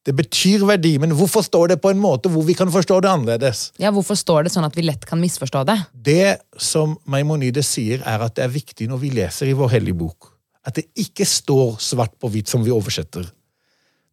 det 0.06 0.14
betyr 0.16 0.64
verdi. 0.68 0.94
Men 1.02 1.14
hvorfor 1.18 1.44
står 1.46 1.72
det 1.74 1.80
på 1.82 1.92
en 1.92 2.00
måte 2.02 2.30
hvor 2.32 2.46
vi 2.46 2.56
kan 2.58 2.70
forstå 2.72 3.00
det 3.04 3.12
annerledes? 3.12 3.66
Ja, 3.82 3.92
Hvorfor 3.94 4.18
står 4.18 4.46
det 4.46 4.54
sånn 4.54 4.66
at 4.66 4.76
vi 4.78 4.86
lett 4.86 5.06
kan 5.08 5.20
misforstå 5.22 5.64
det? 5.68 5.78
Det 5.92 6.36
som 6.62 6.96
Maimonides 7.10 7.74
sier, 7.76 8.04
er 8.06 8.24
at 8.26 8.38
det 8.38 8.46
er 8.46 8.54
viktig 8.54 8.88
når 8.90 9.02
vi 9.02 9.12
leser 9.18 9.50
i 9.50 9.56
vår 9.58 9.74
hellige 9.76 9.98
bok, 9.98 10.32
at 10.66 10.78
det 10.78 10.88
ikke 10.98 11.26
står 11.28 11.76
svart 11.82 12.16
på 12.20 12.30
hvitt 12.32 12.50
som 12.50 12.64
vi 12.66 12.74
oversetter. 12.74 13.26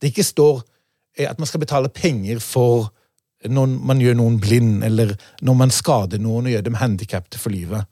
Det 0.01 0.11
ikke 0.11 0.25
står 0.27 0.59
eh, 1.17 1.29
at 1.29 1.39
man 1.39 1.49
skal 1.49 1.63
betale 1.63 1.93
penger 1.93 2.41
for 2.43 2.91
når 3.43 3.73
man 3.83 3.99
gjør 3.99 4.15
noen 4.15 4.37
blind, 4.39 4.83
eller 4.87 5.17
når 5.43 5.55
man 5.59 5.73
skader 5.73 6.21
noen 6.21 6.47
og 6.47 6.53
gjør 6.53 6.63
dem 6.63 6.77
handikappede 6.79 7.41
for 7.41 7.51
livet. 7.51 7.89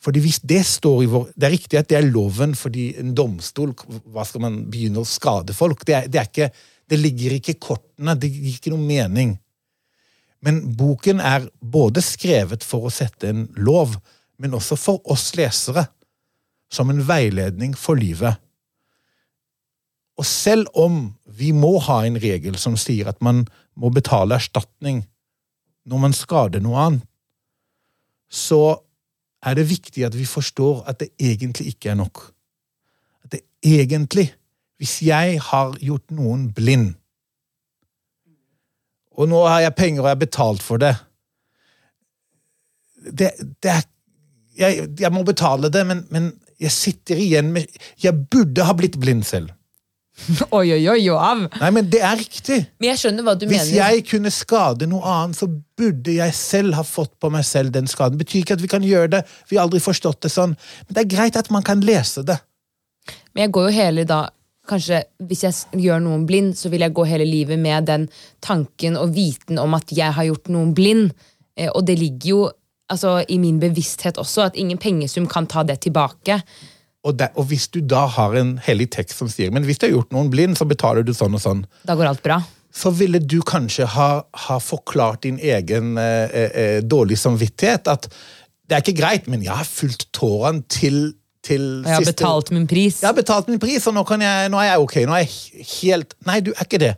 Fordi 0.00 0.22
hvis 0.24 0.40
det 0.48 0.62
står 0.64 1.02
i 1.04 1.08
vår, 1.12 1.28
Det 1.36 1.46
er 1.46 1.52
riktig 1.52 1.78
at 1.78 1.88
det 1.90 1.98
er 1.98 2.08
loven 2.08 2.54
fordi 2.56 2.94
en 3.00 3.14
domstol 3.14 3.74
Hva 4.08 4.24
skal 4.24 4.44
man 4.46 4.62
begynne 4.72 5.02
å 5.02 5.08
skade 5.08 5.52
folk? 5.56 5.84
Det, 5.84 5.94
er, 5.94 6.08
det, 6.08 6.20
er 6.20 6.28
ikke, 6.30 6.50
det 6.88 6.98
ligger 6.98 7.36
ikke 7.36 7.54
i 7.54 7.60
kortene. 7.60 8.16
Det 8.16 8.30
gir 8.32 8.54
ikke 8.54 8.72
noe 8.72 8.84
mening. 8.84 9.38
Men 10.40 10.62
boken 10.76 11.20
er 11.20 11.48
både 11.60 12.00
skrevet 12.04 12.64
for 12.64 12.88
å 12.88 12.92
sette 12.92 13.28
en 13.28 13.44
lov, 13.60 13.98
men 14.40 14.56
også 14.56 14.78
for 14.80 15.04
oss 15.04 15.34
lesere. 15.36 15.90
Som 16.72 16.92
en 16.92 17.02
veiledning 17.02 17.74
for 17.74 17.98
livet. 17.98 18.38
Og 20.20 20.26
selv 20.28 20.68
om 20.78 21.16
vi 21.24 21.50
må 21.56 21.78
ha 21.82 22.02
en 22.06 22.18
regel 22.20 22.56
som 22.60 22.76
sier 22.78 23.08
at 23.10 23.20
man 23.24 23.46
må 23.74 23.90
betale 23.90 24.36
erstatning 24.36 25.02
når 25.88 26.02
man 26.02 26.14
skader 26.14 26.62
noe 26.62 26.84
annet, 26.84 27.06
så 28.30 28.78
er 29.42 29.56
det 29.56 29.68
viktig 29.70 30.04
at 30.04 30.16
vi 30.18 30.26
forstår 30.28 30.82
at 30.90 31.00
det 31.00 31.10
egentlig 31.20 31.72
ikke 31.74 31.90
er 31.90 31.98
nok. 32.00 32.22
At 33.24 33.32
det 33.32 33.40
egentlig, 33.64 34.32
hvis 34.76 35.02
jeg 35.02 35.40
har 35.42 35.76
gjort 35.80 36.10
noen 36.10 36.50
blind, 36.52 36.94
og 39.20 39.28
nå 39.28 39.40
har 39.46 39.60
jeg 39.66 39.76
penger 39.76 40.02
og 40.02 40.08
jeg 40.08 40.16
har 40.16 40.20
betalt 40.20 40.62
for 40.62 40.80
det 40.80 40.94
Det, 43.18 43.30
det 43.62 43.70
er 43.70 43.82
jeg, 44.60 44.88
jeg 45.00 45.12
må 45.12 45.22
betale 45.24 45.70
det, 45.72 45.82
men, 45.86 46.02
men 46.10 46.30
jeg 46.60 46.72
sitter 46.72 47.16
igjen 47.20 47.52
med 47.52 47.68
Jeg 48.02 48.26
burde 48.30 48.64
ha 48.64 48.74
blitt 48.76 48.98
blind 49.00 49.24
selv. 49.24 49.50
Oi, 50.58 50.66
oi, 50.74 50.80
oi, 50.92 50.98
Joav! 51.04 51.46
Nei, 51.60 51.70
men 51.74 51.88
det 51.90 52.00
er 52.04 52.18
riktig. 52.20 52.58
Men 52.80 52.92
jeg 52.92 53.00
skjønner 53.02 53.26
hva 53.26 53.34
du 53.38 53.46
Hvis 53.48 53.70
mener. 53.70 53.76
jeg 53.78 54.04
kunne 54.10 54.32
skade 54.34 54.88
noe 54.90 55.02
annet, 55.08 55.38
så 55.40 55.48
burde 55.50 56.16
jeg 56.16 56.36
selv 56.36 56.76
ha 56.78 56.84
fått 56.86 57.14
på 57.22 57.30
meg 57.32 57.46
selv 57.48 57.72
den 57.74 57.88
skaden. 57.90 58.18
Det 58.18 58.26
betyr 58.26 58.44
ikke 58.44 58.58
at 58.58 58.64
vi 58.64 58.70
kan 58.70 58.84
gjøre 58.86 59.14
det. 59.16 59.22
Vi 59.50 59.58
har 59.58 59.66
aldri 59.66 59.80
forstått 59.82 60.22
det 60.26 60.32
sånn. 60.34 60.56
Men 60.86 60.96
det 60.96 61.04
er 61.04 61.10
greit 61.16 61.40
at 61.40 61.50
man 61.54 61.66
kan 61.66 61.82
lese 61.84 62.24
det. 62.26 62.38
Men 63.32 63.46
jeg 63.46 63.54
går 63.56 63.70
jo 63.70 63.78
hele 63.80 64.06
da 64.08 64.26
Kanskje 64.70 65.00
hvis 65.26 65.40
jeg 65.42 65.80
gjør 65.82 66.02
noen 66.04 66.26
blind, 66.28 66.52
så 66.54 66.68
vil 66.70 66.84
jeg 66.84 66.92
gå 66.94 67.02
hele 67.08 67.24
livet 67.26 67.58
med 67.58 67.88
den 67.88 68.04
tanken 68.44 68.94
og 69.00 69.16
viten 69.16 69.58
om 69.58 69.72
at 69.74 69.90
jeg 69.90 70.14
har 70.14 70.28
gjort 70.28 70.50
noen 70.52 70.74
blind. 70.76 71.08
Eh, 71.58 71.70
og 71.72 71.88
det 71.88 71.96
ligger 71.98 72.28
jo 72.28 72.42
altså, 72.92 73.16
i 73.26 73.38
min 73.42 73.58
bevissthet 73.58 74.20
også, 74.20 74.50
at 74.50 74.60
ingen 74.60 74.78
pengesum 74.78 75.26
kan 75.30 75.48
ta 75.50 75.64
det 75.66 75.80
tilbake. 75.88 76.40
Og, 77.00 77.14
det, 77.16 77.30
og 77.40 77.46
hvis 77.48 77.68
du 77.72 77.78
da 77.80 78.04
har 78.12 78.34
en 78.36 78.56
hellig 78.60 78.90
tekst 78.92 79.22
som 79.22 79.28
sier 79.32 79.52
men 79.54 79.64
hvis 79.64 79.78
du 79.80 79.86
har 79.86 79.94
gjort 79.94 80.10
noen 80.12 80.28
blind, 80.32 80.58
så 80.58 80.66
betaler 80.68 81.06
du 81.06 81.14
sånn 81.16 81.36
og 81.38 81.40
sånn, 81.40 81.62
Da 81.88 81.96
går 81.96 82.10
alt 82.10 82.22
bra. 82.24 82.42
så 82.72 82.92
ville 82.92 83.22
du 83.24 83.38
kanskje 83.46 83.86
ha, 83.94 84.10
ha 84.46 84.58
forklart 84.60 85.24
din 85.24 85.38
egen 85.40 85.96
eh, 85.98 86.26
eh, 86.28 86.50
eh, 86.64 86.82
dårlig 86.84 87.16
samvittighet 87.18 87.88
at 87.88 88.10
det 88.70 88.76
er 88.76 88.84
ikke 88.84 89.00
greit, 89.00 89.30
men 89.32 89.42
jeg 89.42 89.56
har 89.56 89.66
fulgt 89.66 90.10
tårene 90.14 90.62
til, 90.70 90.98
til 91.42 91.80
jeg 91.82 91.96
har 91.96 92.04
betalt 92.06 92.52
min 92.54 92.68
pris. 92.70 93.00
Jeg 93.02 93.08
har 93.08 93.16
betalt 93.16 93.48
min 93.50 93.58
pris, 93.58 93.86
og 93.90 93.96
nå, 93.96 94.04
kan 94.06 94.22
jeg, 94.22 94.50
nå 94.52 94.60
er 94.62 94.68
jeg 94.68 94.84
ok. 94.84 94.96
Nå 95.08 95.16
er 95.16 95.24
jeg 95.24 95.64
helt 95.72 96.14
Nei, 96.28 96.36
du 96.44 96.52
er 96.52 96.68
ikke 96.68 96.78
det. 96.78 96.92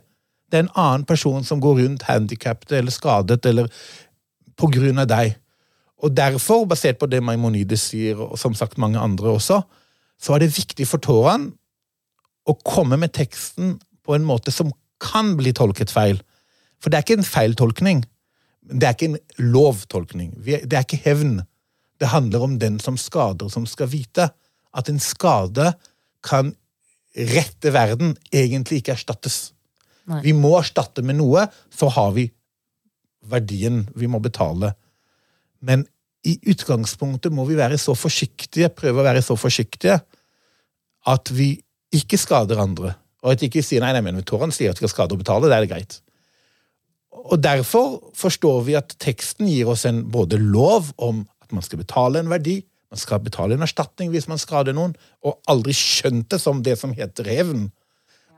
Det 0.51 0.59
er 0.59 0.67
en 0.67 0.75
annen 0.77 1.05
person 1.09 1.41
som 1.47 1.63
går 1.63 1.79
rundt 1.79 2.05
handikappet 2.05 2.75
eller 2.77 2.93
skadet 2.93 3.39
eller 3.49 3.71
på 4.59 4.69
grunn 4.69 5.01
av 5.01 5.07
deg. 5.09 5.33
Og 6.03 6.13
derfor, 6.13 6.67
basert 6.69 6.99
på 7.01 7.09
det 7.09 7.23
Maimonides 7.25 7.87
sier, 7.89 8.19
og 8.21 8.37
som 8.37 8.53
sagt 8.53 8.77
mange 8.77 9.01
andre 9.01 9.33
også, 9.33 9.63
så 10.23 10.35
er 10.35 10.43
det 10.43 10.55
viktig 10.55 10.87
for 10.87 11.03
Toraen 11.03 11.49
å 12.47 12.55
komme 12.63 12.99
med 12.99 13.13
teksten 13.15 13.77
på 14.03 14.15
en 14.15 14.25
måte 14.27 14.51
som 14.55 14.71
kan 15.03 15.33
bli 15.39 15.51
tolket 15.55 15.91
feil. 15.91 16.19
For 16.79 16.91
det 16.91 16.99
er 16.99 17.05
ikke 17.05 17.19
en 17.19 17.27
feiltolkning. 17.27 18.03
Det 18.63 18.87
er 18.87 18.95
ikke 18.95 19.11
en 19.11 19.49
lovtolkning. 19.53 20.31
Det 20.43 20.63
er 20.63 20.83
ikke 20.85 21.01
hevn. 21.03 21.41
Det 21.99 22.11
handler 22.11 22.45
om 22.47 22.57
den 22.59 22.79
som 22.83 22.99
skader, 22.99 23.51
som 23.51 23.67
skal 23.67 23.91
vite 23.91 24.29
at 24.73 24.89
en 24.89 24.99
skade 25.03 25.73
kan 26.23 26.53
rette 27.13 27.73
verden 27.75 28.15
egentlig 28.33 28.81
ikke 28.81 28.95
erstattes. 28.95 29.51
Nei. 30.09 30.21
Vi 30.25 30.33
må 30.35 30.55
erstatte 30.57 31.03
med 31.05 31.19
noe, 31.19 31.45
så 31.71 31.91
har 31.93 32.15
vi 32.15 32.27
verdien 33.31 33.83
vi 33.95 34.09
må 34.11 34.19
betale. 34.23 34.73
Men 35.63 35.85
i 36.23 36.37
utgangspunktet 36.53 37.33
må 37.35 37.45
vi 37.49 37.57
være 37.59 37.77
så 37.81 37.95
forsiktige, 37.97 38.71
prøve 38.71 39.01
å 39.01 39.05
være 39.05 39.23
så 39.25 39.35
forsiktige, 39.39 39.99
at 41.11 41.31
vi 41.35 41.55
ikke 41.93 42.19
skader 42.19 42.61
andre. 42.63 42.93
Og 43.23 43.33
at 43.33 43.43
vi 43.43 43.49
ikke 43.51 43.63
sier 43.65 43.83
nei, 43.83 43.91
nei, 43.95 44.03
men 44.05 44.23
Toran 44.27 44.53
sier 44.55 44.71
at 44.71 44.79
vi 44.79 44.85
skal 44.85 44.93
skade 44.93 45.15
og 45.15 45.23
betale, 45.23 45.49
det 45.51 45.57
er 45.57 45.65
det 45.65 45.71
greit. 45.71 45.97
Og 47.13 47.39
derfor 47.43 47.99
forstår 48.17 48.63
vi 48.67 48.77
at 48.79 48.95
teksten 49.03 49.47
gir 49.51 49.69
oss 49.71 49.85
en 49.87 50.03
både 50.11 50.39
lov 50.41 50.91
om 50.97 51.23
at 51.43 51.53
man 51.55 51.63
skal 51.65 51.83
betale 51.83 52.23
en 52.23 52.31
verdi, 52.31 52.61
man 52.93 53.01
skal 53.01 53.23
betale 53.25 53.55
en 53.57 53.65
erstatning 53.65 54.11
hvis 54.13 54.27
man 54.29 54.41
skader 54.41 54.75
noen, 54.75 54.95
og 55.25 55.39
aldri 55.49 55.75
skjønt 55.75 56.29
det 56.33 56.39
som 56.41 56.61
det 56.65 56.75
som 56.79 56.93
heter 56.95 57.27
hevn. 57.31 57.67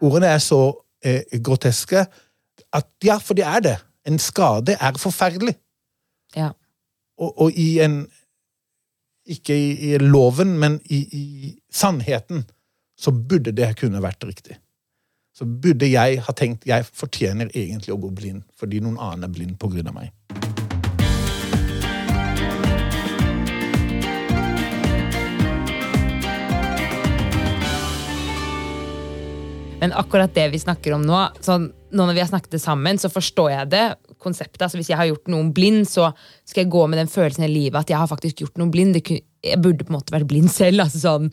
Ordene 0.03 0.29
er 0.35 0.43
så 0.43 0.61
eh, 1.03 1.25
groteske 1.43 2.05
at 2.75 2.87
ja, 3.03 3.17
for 3.21 3.37
det 3.37 3.45
er 3.47 3.63
det. 3.63 3.75
En 4.07 4.19
skade 4.21 4.77
er 4.79 5.01
forferdelig. 5.01 5.55
Ja. 6.35 6.53
Og, 7.21 7.31
og 7.45 7.51
i 7.51 7.79
en 7.85 8.05
Ikke 9.25 9.55
i, 9.57 9.69
i 9.89 9.97
loven, 9.97 10.51
men 10.61 10.75
i, 10.85 10.99
i 11.17 11.23
sannheten, 11.73 12.43
så 12.93 13.09
burde 13.11 13.55
det 13.57 13.71
kunne 13.79 13.97
vært 14.03 14.21
riktig. 14.23 14.59
Så 15.33 15.47
burde 15.49 15.89
jeg 15.89 16.21
ha 16.21 16.35
tenkt 16.37 16.67
jeg 16.69 16.85
fortjener 16.85 17.49
egentlig 17.49 17.95
å 17.95 17.97
gå 17.99 18.13
blind 18.13 18.45
fordi 18.53 18.83
noen 18.85 19.01
annen 19.01 19.25
er 19.25 19.33
blind 19.33 19.57
av 19.89 19.97
meg. 19.97 20.13
Men 29.79 29.93
akkurat 29.93 30.33
det 30.33 30.47
vi 30.53 30.59
snakker 30.59 30.95
om 30.95 31.03
nå, 31.03 31.19
så 31.43 31.57
nå 31.59 32.05
når 32.07 32.15
vi 32.15 32.23
har 32.23 32.29
snakket 32.29 32.55
det 32.55 32.61
sammen, 32.63 32.99
så 32.99 33.11
forstår 33.11 33.51
jeg 33.51 33.71
det. 33.73 33.85
konseptet. 34.19 34.61
Altså 34.61 34.79
Hvis 34.79 34.89
jeg 34.89 34.97
har 34.97 35.05
gjort 35.05 35.27
noen 35.29 35.51
blind, 35.53 35.85
så 35.87 36.09
skal 36.47 36.63
jeg 36.63 36.71
gå 36.73 36.85
med 36.87 36.97
den 36.97 37.11
følelsen 37.11 37.45
i 37.45 37.51
livet 37.51 37.77
at 37.83 37.91
jeg 37.91 37.99
har 37.99 38.09
faktisk 38.09 38.41
gjort 38.41 38.57
noen 38.57 38.71
blind. 38.71 38.97
Jeg 38.97 39.61
burde 39.61 39.85
på 39.85 39.93
en 39.93 39.97
måte 39.99 40.15
vært 40.15 40.27
blind 40.27 40.49
selv. 40.49 40.81
altså 40.81 41.01
sånn. 41.03 41.29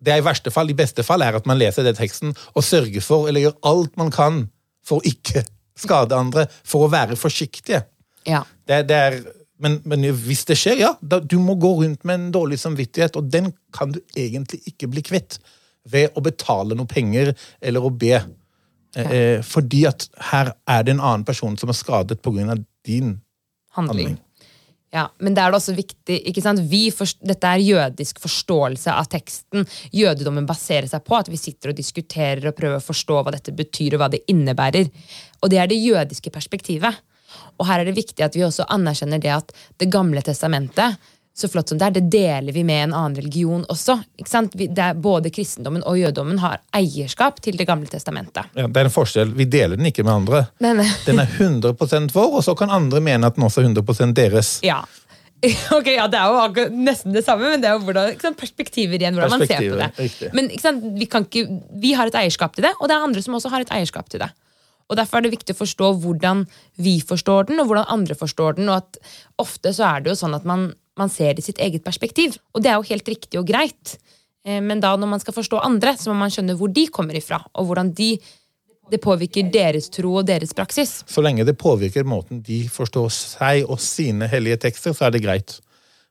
Det 0.00 0.12
er 0.12 0.22
i 0.22 0.24
verste 0.24 0.52
fall, 0.52 0.70
i 0.70 0.76
beste 0.76 1.04
fall 1.04 1.24
er 1.24 1.36
at 1.36 1.48
man 1.48 1.58
leser 1.60 1.84
den 1.84 1.96
teksten 1.96 2.36
og 2.54 2.64
sørger 2.64 3.04
for, 3.04 3.28
eller 3.28 3.48
gjør 3.48 3.58
alt 3.72 3.98
man 4.00 4.12
kan 4.14 4.44
for 4.86 5.00
å 5.00 5.10
ikke 5.10 5.44
skade 5.80 6.16
andre, 6.16 6.46
for 6.64 6.86
å 6.86 6.92
være 6.92 7.18
forsiktige. 7.20 7.82
Ja. 8.28 8.44
Det, 8.68 8.82
det 8.88 8.96
er, 8.96 9.18
men, 9.60 9.80
men, 9.88 10.04
hvis 10.24 10.44
det 10.48 10.56
skjer, 10.60 10.80
ja, 10.80 10.94
da, 11.00 11.20
du 11.20 11.38
må 11.40 11.56
gå 11.60 11.72
rundt 11.82 12.04
med 12.08 12.16
en 12.16 12.32
dårlig 12.32 12.60
samvittighet, 12.60 13.16
og 13.16 13.28
den 13.32 13.52
kan 13.76 13.92
du 13.92 14.00
egentlig 14.16 14.62
ikke 14.68 14.88
bli 14.92 15.04
kvitt 15.04 15.40
ved 15.88 16.16
å 16.16 16.22
betale 16.24 16.76
noe 16.76 16.88
penger 16.90 17.32
eller 17.60 17.84
å 17.84 17.92
be. 17.92 18.16
Ja. 18.96 19.04
Eh, 19.06 19.38
fordi 19.46 19.84
at 19.86 20.08
her 20.32 20.52
er 20.68 20.82
det 20.82 20.96
en 20.96 21.04
annen 21.04 21.24
person 21.24 21.56
som 21.58 21.70
er 21.70 21.78
skadet 21.78 22.22
pga. 22.22 22.58
din 22.84 23.20
handling. 23.70 24.16
handling. 24.16 24.18
Ja, 24.90 25.08
Men 25.20 25.34
det 25.34 25.42
er 25.42 25.52
det 25.52 25.58
også 25.60 25.76
viktig 25.76 26.16
ikke 26.26 26.42
sant? 26.42 26.62
Forst, 26.96 27.20
dette 27.22 27.46
er 27.46 27.62
jødisk 27.62 28.18
forståelse 28.18 28.90
av 28.90 29.06
teksten. 29.06 29.66
Jødedommen 29.94 30.48
baserer 30.48 30.88
seg 30.90 31.04
på 31.06 31.14
at 31.14 31.30
vi 31.30 31.38
sitter 31.38 31.70
og 31.70 31.78
diskuterer 31.78 32.48
og 32.50 32.56
prøver 32.58 32.80
å 32.80 32.82
forstå 32.82 33.20
hva 33.22 33.30
dette 33.30 33.54
betyr 33.54 33.94
og 33.94 34.02
hva 34.02 34.10
det 34.10 34.24
innebærer. 34.26 34.90
Og 35.42 35.52
det 35.52 35.60
er 35.62 35.70
det 35.70 35.78
jødiske 35.78 36.34
perspektivet. 36.34 36.98
Og 37.60 37.68
her 37.68 37.80
er 37.80 37.86
det 37.86 37.94
viktig 38.00 38.24
at 38.26 38.34
vi 38.34 38.42
også 38.42 38.66
anerkjenner 38.66 39.22
det 39.22 39.30
at 39.30 39.52
Det 39.78 39.90
gamle 39.92 40.22
testamentet 40.26 40.98
så 41.36 41.48
flott 41.48 41.70
som 41.70 41.78
det 41.78 41.86
er, 41.86 41.94
det 41.96 42.08
deler 42.12 42.52
vi 42.52 42.62
med 42.66 42.88
en 42.88 42.94
annen 42.94 43.16
religion 43.16 43.62
også. 43.70 43.96
ikke 44.20 44.30
sant? 44.30 44.56
Både 45.00 45.30
kristendommen 45.32 45.84
og 45.88 45.98
jødedommen 46.00 46.40
har 46.42 46.60
eierskap 46.76 47.40
til 47.40 47.56
Det 47.60 47.66
gamle 47.68 47.88
testamentet. 47.88 48.50
Ja, 48.58 48.66
det 48.66 48.82
er 48.82 48.90
en 48.90 48.94
forskjell. 48.94 49.32
Vi 49.38 49.46
deler 49.50 49.80
den 49.80 49.88
ikke 49.88 50.04
med 50.04 50.12
andre. 50.14 50.42
Men, 50.60 50.82
den 51.06 51.22
er 51.22 51.30
100 51.38 51.74
vår, 52.12 52.34
og 52.40 52.44
så 52.44 52.56
kan 52.58 52.72
andre 52.74 53.00
mene 53.04 53.30
at 53.30 53.38
den 53.38 53.46
også 53.46 53.62
er 53.62 53.70
100% 53.70 54.16
deres. 54.16 54.58
Ja. 54.66 54.82
Ok, 55.76 55.86
ja, 55.88 56.04
Det 56.12 56.18
er 56.20 56.28
jo 56.28 56.66
nesten 56.76 57.14
det 57.16 57.24
samme, 57.24 57.48
men 57.48 57.62
det 57.62 57.70
er 57.70 57.78
jo 57.78 57.86
hvordan, 57.86 58.12
sant, 58.20 58.36
perspektiver 58.36 59.00
igjen. 59.00 59.16
hvordan 59.16 59.38
man 59.38 59.46
ser 59.48 59.64
på 59.64 59.78
det. 59.80 59.88
Riktig. 59.96 60.28
Men 60.36 60.50
sant, 60.60 60.84
vi, 60.98 61.08
ikke, 61.08 61.46
vi 61.80 61.94
har 61.96 62.10
et 62.10 62.18
eierskap 62.20 62.56
til 62.56 62.66
det, 62.68 62.74
og 62.78 62.90
det 62.90 62.96
er 62.96 63.06
andre 63.06 63.24
som 63.24 63.38
også 63.38 63.52
har 63.54 63.64
et 63.64 63.72
eierskap 63.78 64.10
til 64.12 64.20
det. 64.20 64.28
Og 64.90 64.98
Derfor 64.98 65.20
er 65.20 65.24
det 65.24 65.36
viktig 65.36 65.54
å 65.54 65.60
forstå 65.60 65.92
hvordan 66.02 66.44
vi 66.82 66.98
forstår 67.06 67.48
den, 67.48 67.62
og 67.62 67.70
hvordan 67.70 67.88
andre 67.94 68.16
forstår 68.18 68.58
den. 68.58 68.68
og 68.68 68.82
at 68.82 68.98
Ofte 69.38 69.72
så 69.72 69.86
er 69.86 70.02
det 70.02 70.12
jo 70.12 70.18
sånn 70.18 70.34
at 70.34 70.44
man 70.48 70.72
man 70.98 71.12
ser 71.12 71.34
det 71.34 71.44
i 71.44 71.48
sitt 71.50 71.60
eget 71.62 71.84
perspektiv. 71.84 72.36
Og 72.54 72.64
det 72.64 72.72
er 72.72 72.78
jo 72.78 72.88
helt 72.90 73.08
riktig 73.08 73.40
og 73.40 73.48
greit. 73.48 73.96
Eh, 74.46 74.60
men 74.64 74.82
da 74.82 74.94
når 74.96 75.14
man 75.14 75.22
skal 75.22 75.36
forstå 75.36 75.62
andre, 75.64 75.96
så 75.98 76.10
må 76.10 76.20
man 76.22 76.32
skjønne 76.32 76.56
hvor 76.58 76.72
de 76.72 76.86
kommer 76.92 77.18
ifra, 77.18 77.40
og 77.54 77.70
hvordan 77.70 77.92
de, 77.96 78.14
det 78.90 79.00
påvirker 79.02 79.50
deres 79.52 79.90
tro 79.92 80.16
og 80.20 80.28
deres 80.28 80.54
praksis. 80.56 81.00
Så 81.06 81.24
lenge 81.24 81.46
det 81.48 81.58
påvirker 81.60 82.08
måten 82.08 82.42
de 82.46 82.62
forstår 82.72 83.10
seg 83.14 83.66
og 83.68 83.80
sine 83.82 84.28
hellige 84.30 84.62
tekster, 84.66 84.96
så 84.96 85.08
er 85.08 85.16
det 85.16 85.24
greit. 85.24 85.58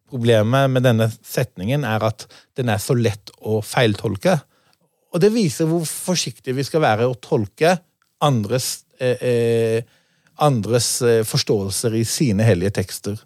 Problemet 0.10 0.72
med 0.74 0.86
denne 0.88 1.10
setningen 1.22 1.84
er 1.86 2.06
at 2.08 2.26
den 2.58 2.72
er 2.74 2.82
så 2.82 2.96
lett 2.98 3.30
å 3.46 3.60
feiltolke. 3.65 4.39
Og 5.13 5.22
det 5.22 5.32
viser 5.34 5.70
hvor 5.70 5.86
forsiktige 5.86 6.58
vi 6.58 6.65
skal 6.65 6.84
være 6.86 7.08
å 7.10 7.18
tolke 7.22 7.76
andres, 8.26 8.86
eh, 9.00 9.22
eh, 9.22 9.84
andres 10.42 11.02
eh, 11.02 11.22
forståelser 11.26 11.96
i 11.98 12.06
sine 12.06 12.46
hellige 12.46 12.76
tekster. 12.82 13.20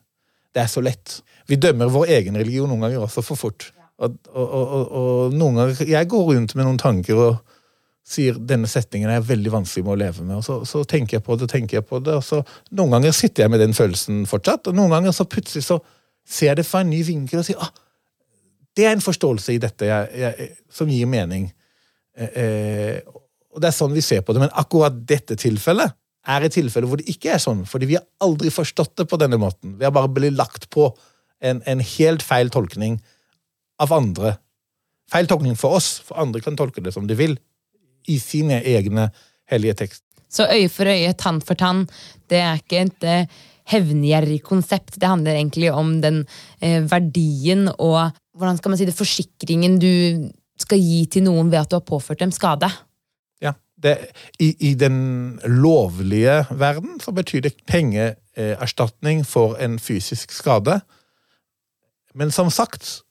Det 0.54 0.62
er 0.64 0.70
så 0.72 0.84
lett 0.86 1.22
vi 1.50 1.58
dømmer 1.60 1.92
vår 1.92 2.12
egen 2.20 2.38
religion 2.40 2.70
noen 2.72 2.86
ganger 2.86 3.04
også 3.04 3.24
for 3.26 3.40
fort. 3.40 3.72
Og, 4.04 4.16
og, 4.34 4.54
og, 4.58 4.94
og, 5.00 5.36
noen 5.38 5.60
ganger, 5.60 5.82
Jeg 5.88 6.10
går 6.10 6.24
rundt 6.32 6.56
med 6.56 6.66
noen 6.66 6.80
tanker 6.82 7.20
og 7.20 7.60
sier 8.04 8.36
denne 8.36 8.68
setningen 8.68 9.12
er 9.12 9.24
veldig 9.24 9.52
vanskelig 9.54 9.86
med 9.86 9.94
å 9.94 10.00
leve 10.02 10.26
med. 10.26 10.38
og 10.40 10.44
Så, 10.44 10.58
så 10.68 10.84
tenker 10.88 11.18
jeg 11.18 11.26
på 11.26 11.38
det, 11.40 11.48
tenker 11.52 11.80
jeg 11.80 11.88
på 11.88 12.02
det, 12.04 12.18
og 12.20 12.26
så 12.26 12.42
Noen 12.76 12.98
ganger 12.98 13.16
sitter 13.16 13.46
jeg 13.46 13.54
med 13.54 13.64
den 13.64 13.76
følelsen 13.78 14.26
fortsatt, 14.28 14.68
og 14.68 14.76
noen 14.76 14.92
ganger 14.92 15.16
så 15.16 15.28
plutselig 15.30 15.68
så 15.68 15.80
ser 16.28 16.52
jeg 16.52 16.62
det 16.62 16.68
fra 16.68 16.84
en 16.84 16.92
ny 16.92 17.02
vinkel 17.04 17.42
og 17.42 17.48
sier 17.48 17.60
ah, 17.64 17.72
det 18.76 18.88
er 18.88 18.96
en 18.96 19.04
forståelse 19.04 19.54
i 19.54 19.62
dette 19.62 19.88
jeg, 19.88 20.20
jeg, 20.20 20.48
som 20.74 20.90
gir 20.90 21.08
mening. 21.08 21.50
Eh, 22.18 22.38
eh, 22.44 23.18
og 23.54 23.62
Det 23.62 23.70
er 23.70 23.76
sånn 23.76 23.94
vi 23.94 24.02
ser 24.02 24.24
på 24.26 24.34
det. 24.34 24.42
Men 24.42 24.56
akkurat 24.58 24.96
dette 25.08 25.38
tilfellet 25.38 25.94
er 26.24 26.46
et 26.46 26.56
tilfelle 26.56 26.88
hvor 26.88 27.02
det 27.02 27.10
ikke 27.12 27.34
er 27.36 27.42
sånn. 27.42 27.66
Fordi 27.70 27.90
vi 27.90 27.98
har 28.00 28.06
aldri 28.24 28.52
forstått 28.54 28.96
det 29.02 29.08
på 29.12 29.20
denne 29.22 29.40
måten. 29.42 29.78
Vi 29.80 29.88
har 29.88 29.94
bare 29.96 30.12
blitt 30.12 30.38
lagt 30.38 30.70
på 30.74 30.90
en, 31.44 31.62
en 31.68 31.84
helt 31.84 32.24
feil 32.24 32.52
tolkning 32.54 33.00
av 33.84 33.94
andre. 33.96 34.38
Feil 35.12 35.28
tolkning 35.30 35.58
for 35.60 35.78
oss, 35.80 35.98
for 36.06 36.20
andre 36.22 36.42
kan 36.44 36.58
tolke 36.60 36.84
det 36.84 36.94
som 36.96 37.08
de 37.10 37.18
vil, 37.20 37.36
i 38.08 38.18
sine 38.20 38.62
egne 38.68 39.10
hellige 39.52 39.78
tekst. 39.84 40.04
Så 40.34 40.48
øye 40.50 40.70
for 40.72 40.90
øye, 40.90 41.12
tann 41.20 41.42
for 41.46 41.60
tann, 41.60 41.84
det 42.32 42.40
er 42.42 42.62
ikke 42.62 42.80
et 42.88 43.06
eh, 43.06 43.42
hevngjerrig 43.70 44.40
konsept. 44.46 44.96
Det 44.98 45.10
handler 45.10 45.38
egentlig 45.38 45.70
om 45.72 46.00
den 46.02 46.24
eh, 46.60 46.82
verdien 46.90 47.68
og 47.78 48.16
hvordan 48.34 48.58
skal 48.58 48.74
man 48.74 48.80
si 48.82 48.88
det, 48.90 48.98
forsikringen 48.98 49.78
du 49.82 49.92
skal 50.60 50.82
gi 50.82 51.04
til 51.12 51.28
noen 51.28 51.52
ved 51.52 51.62
at 51.62 51.70
du 51.70 51.78
har 51.78 51.86
påført 51.86 52.24
dem 52.24 52.34
skade. 52.34 52.70
Det, 53.84 53.98
i, 54.40 54.54
i, 54.70 54.74
den 54.80 55.40
lovlige 55.44 56.46
verden 56.50 57.00
så 57.04 57.12
betyr 57.12 57.44
det 57.44 57.58
pengeerstatning 57.68 59.26
for 59.28 59.58
en 59.60 59.76
fysisk 59.80 60.32
skade. 60.32 60.80
Men 62.16 62.32
som 62.32 62.52
sagt, 62.54 63.02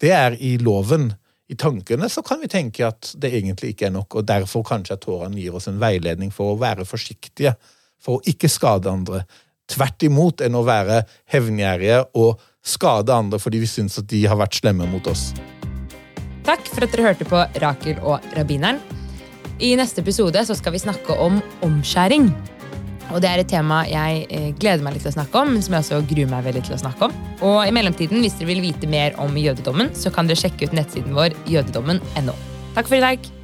det 0.00 0.10
er 0.10 0.34
i 0.42 0.56
loven. 0.58 1.12
I 1.48 1.54
tankene 1.54 2.08
så 2.10 2.24
kan 2.26 2.40
vi 2.42 2.50
tenke 2.50 2.88
at 2.88 3.12
det 3.14 3.30
egentlig 3.30 3.74
ikke 3.74 3.86
er 3.86 3.94
nok, 3.94 4.18
og 4.18 4.26
derfor 4.26 4.66
kanskje 4.66 4.96
at 4.96 5.04
Toran 5.06 5.36
gir 5.38 5.54
oss 5.54 5.68
en 5.70 5.78
veiledning 5.78 6.34
for 6.34 6.54
å 6.56 6.58
være 6.58 6.88
forsiktige, 6.88 7.54
for 8.02 8.18
å 8.18 8.26
ikke 8.26 8.50
skade 8.50 8.90
andre. 8.90 9.22
Tvert 9.70 10.02
imot 10.06 10.42
enn 10.42 10.58
å 10.58 10.66
være 10.66 11.04
hevngjerrige 11.30 12.02
og 12.18 12.42
skade 12.66 13.14
andre 13.14 13.38
fordi 13.38 13.62
vi 13.62 13.70
syns 13.70 14.00
at 14.02 14.10
de 14.10 14.24
har 14.26 14.38
vært 14.42 14.58
slemme 14.58 14.90
mot 14.90 15.06
oss. 15.10 15.30
Takk 16.46 16.66
for 16.70 16.86
at 16.86 16.94
dere 16.94 17.10
hørte 17.12 17.26
på 17.26 17.46
Rakel 17.62 17.98
og 18.02 18.26
rabbineren. 18.34 18.95
I 19.56 19.72
neste 19.78 20.02
episode 20.04 20.42
så 20.44 20.54
skal 20.56 20.74
vi 20.74 20.82
snakke 20.82 21.16
om 21.16 21.38
omskjæring. 21.64 22.28
Og 23.14 23.22
det 23.22 23.30
er 23.30 23.40
et 23.40 23.48
tema 23.48 23.84
jeg 23.88 24.26
eh, 24.34 24.50
gleder 24.58 24.82
meg 24.84 24.96
litt 24.96 25.06
til 25.06 25.12
å 25.12 25.16
snakke 25.16 25.40
om, 25.40 25.54
men 25.54 25.62
som 25.64 25.76
jeg 25.76 25.84
også 25.84 26.00
gruer 26.10 26.28
meg 26.32 26.44
veldig 26.48 26.64
til 26.66 26.76
å 26.76 26.82
snakke 26.82 27.08
om. 27.08 27.14
Og 27.46 27.60
i 27.64 27.72
mellomtiden, 27.72 28.20
hvis 28.24 28.36
dere 28.40 28.50
vil 28.50 28.64
vite 28.66 28.90
mer 28.90 29.16
om 29.22 29.38
jødedommen, 29.38 29.94
så 29.96 30.12
kan 30.12 30.28
dere 30.28 30.42
sjekke 30.42 30.68
ut 30.68 30.76
nettsiden 30.76 31.16
vår 31.16 31.38
jødedommen.no. 31.48 32.36
Takk 32.76 32.90
for 32.90 32.98
i 32.98 33.04
dag. 33.06 33.35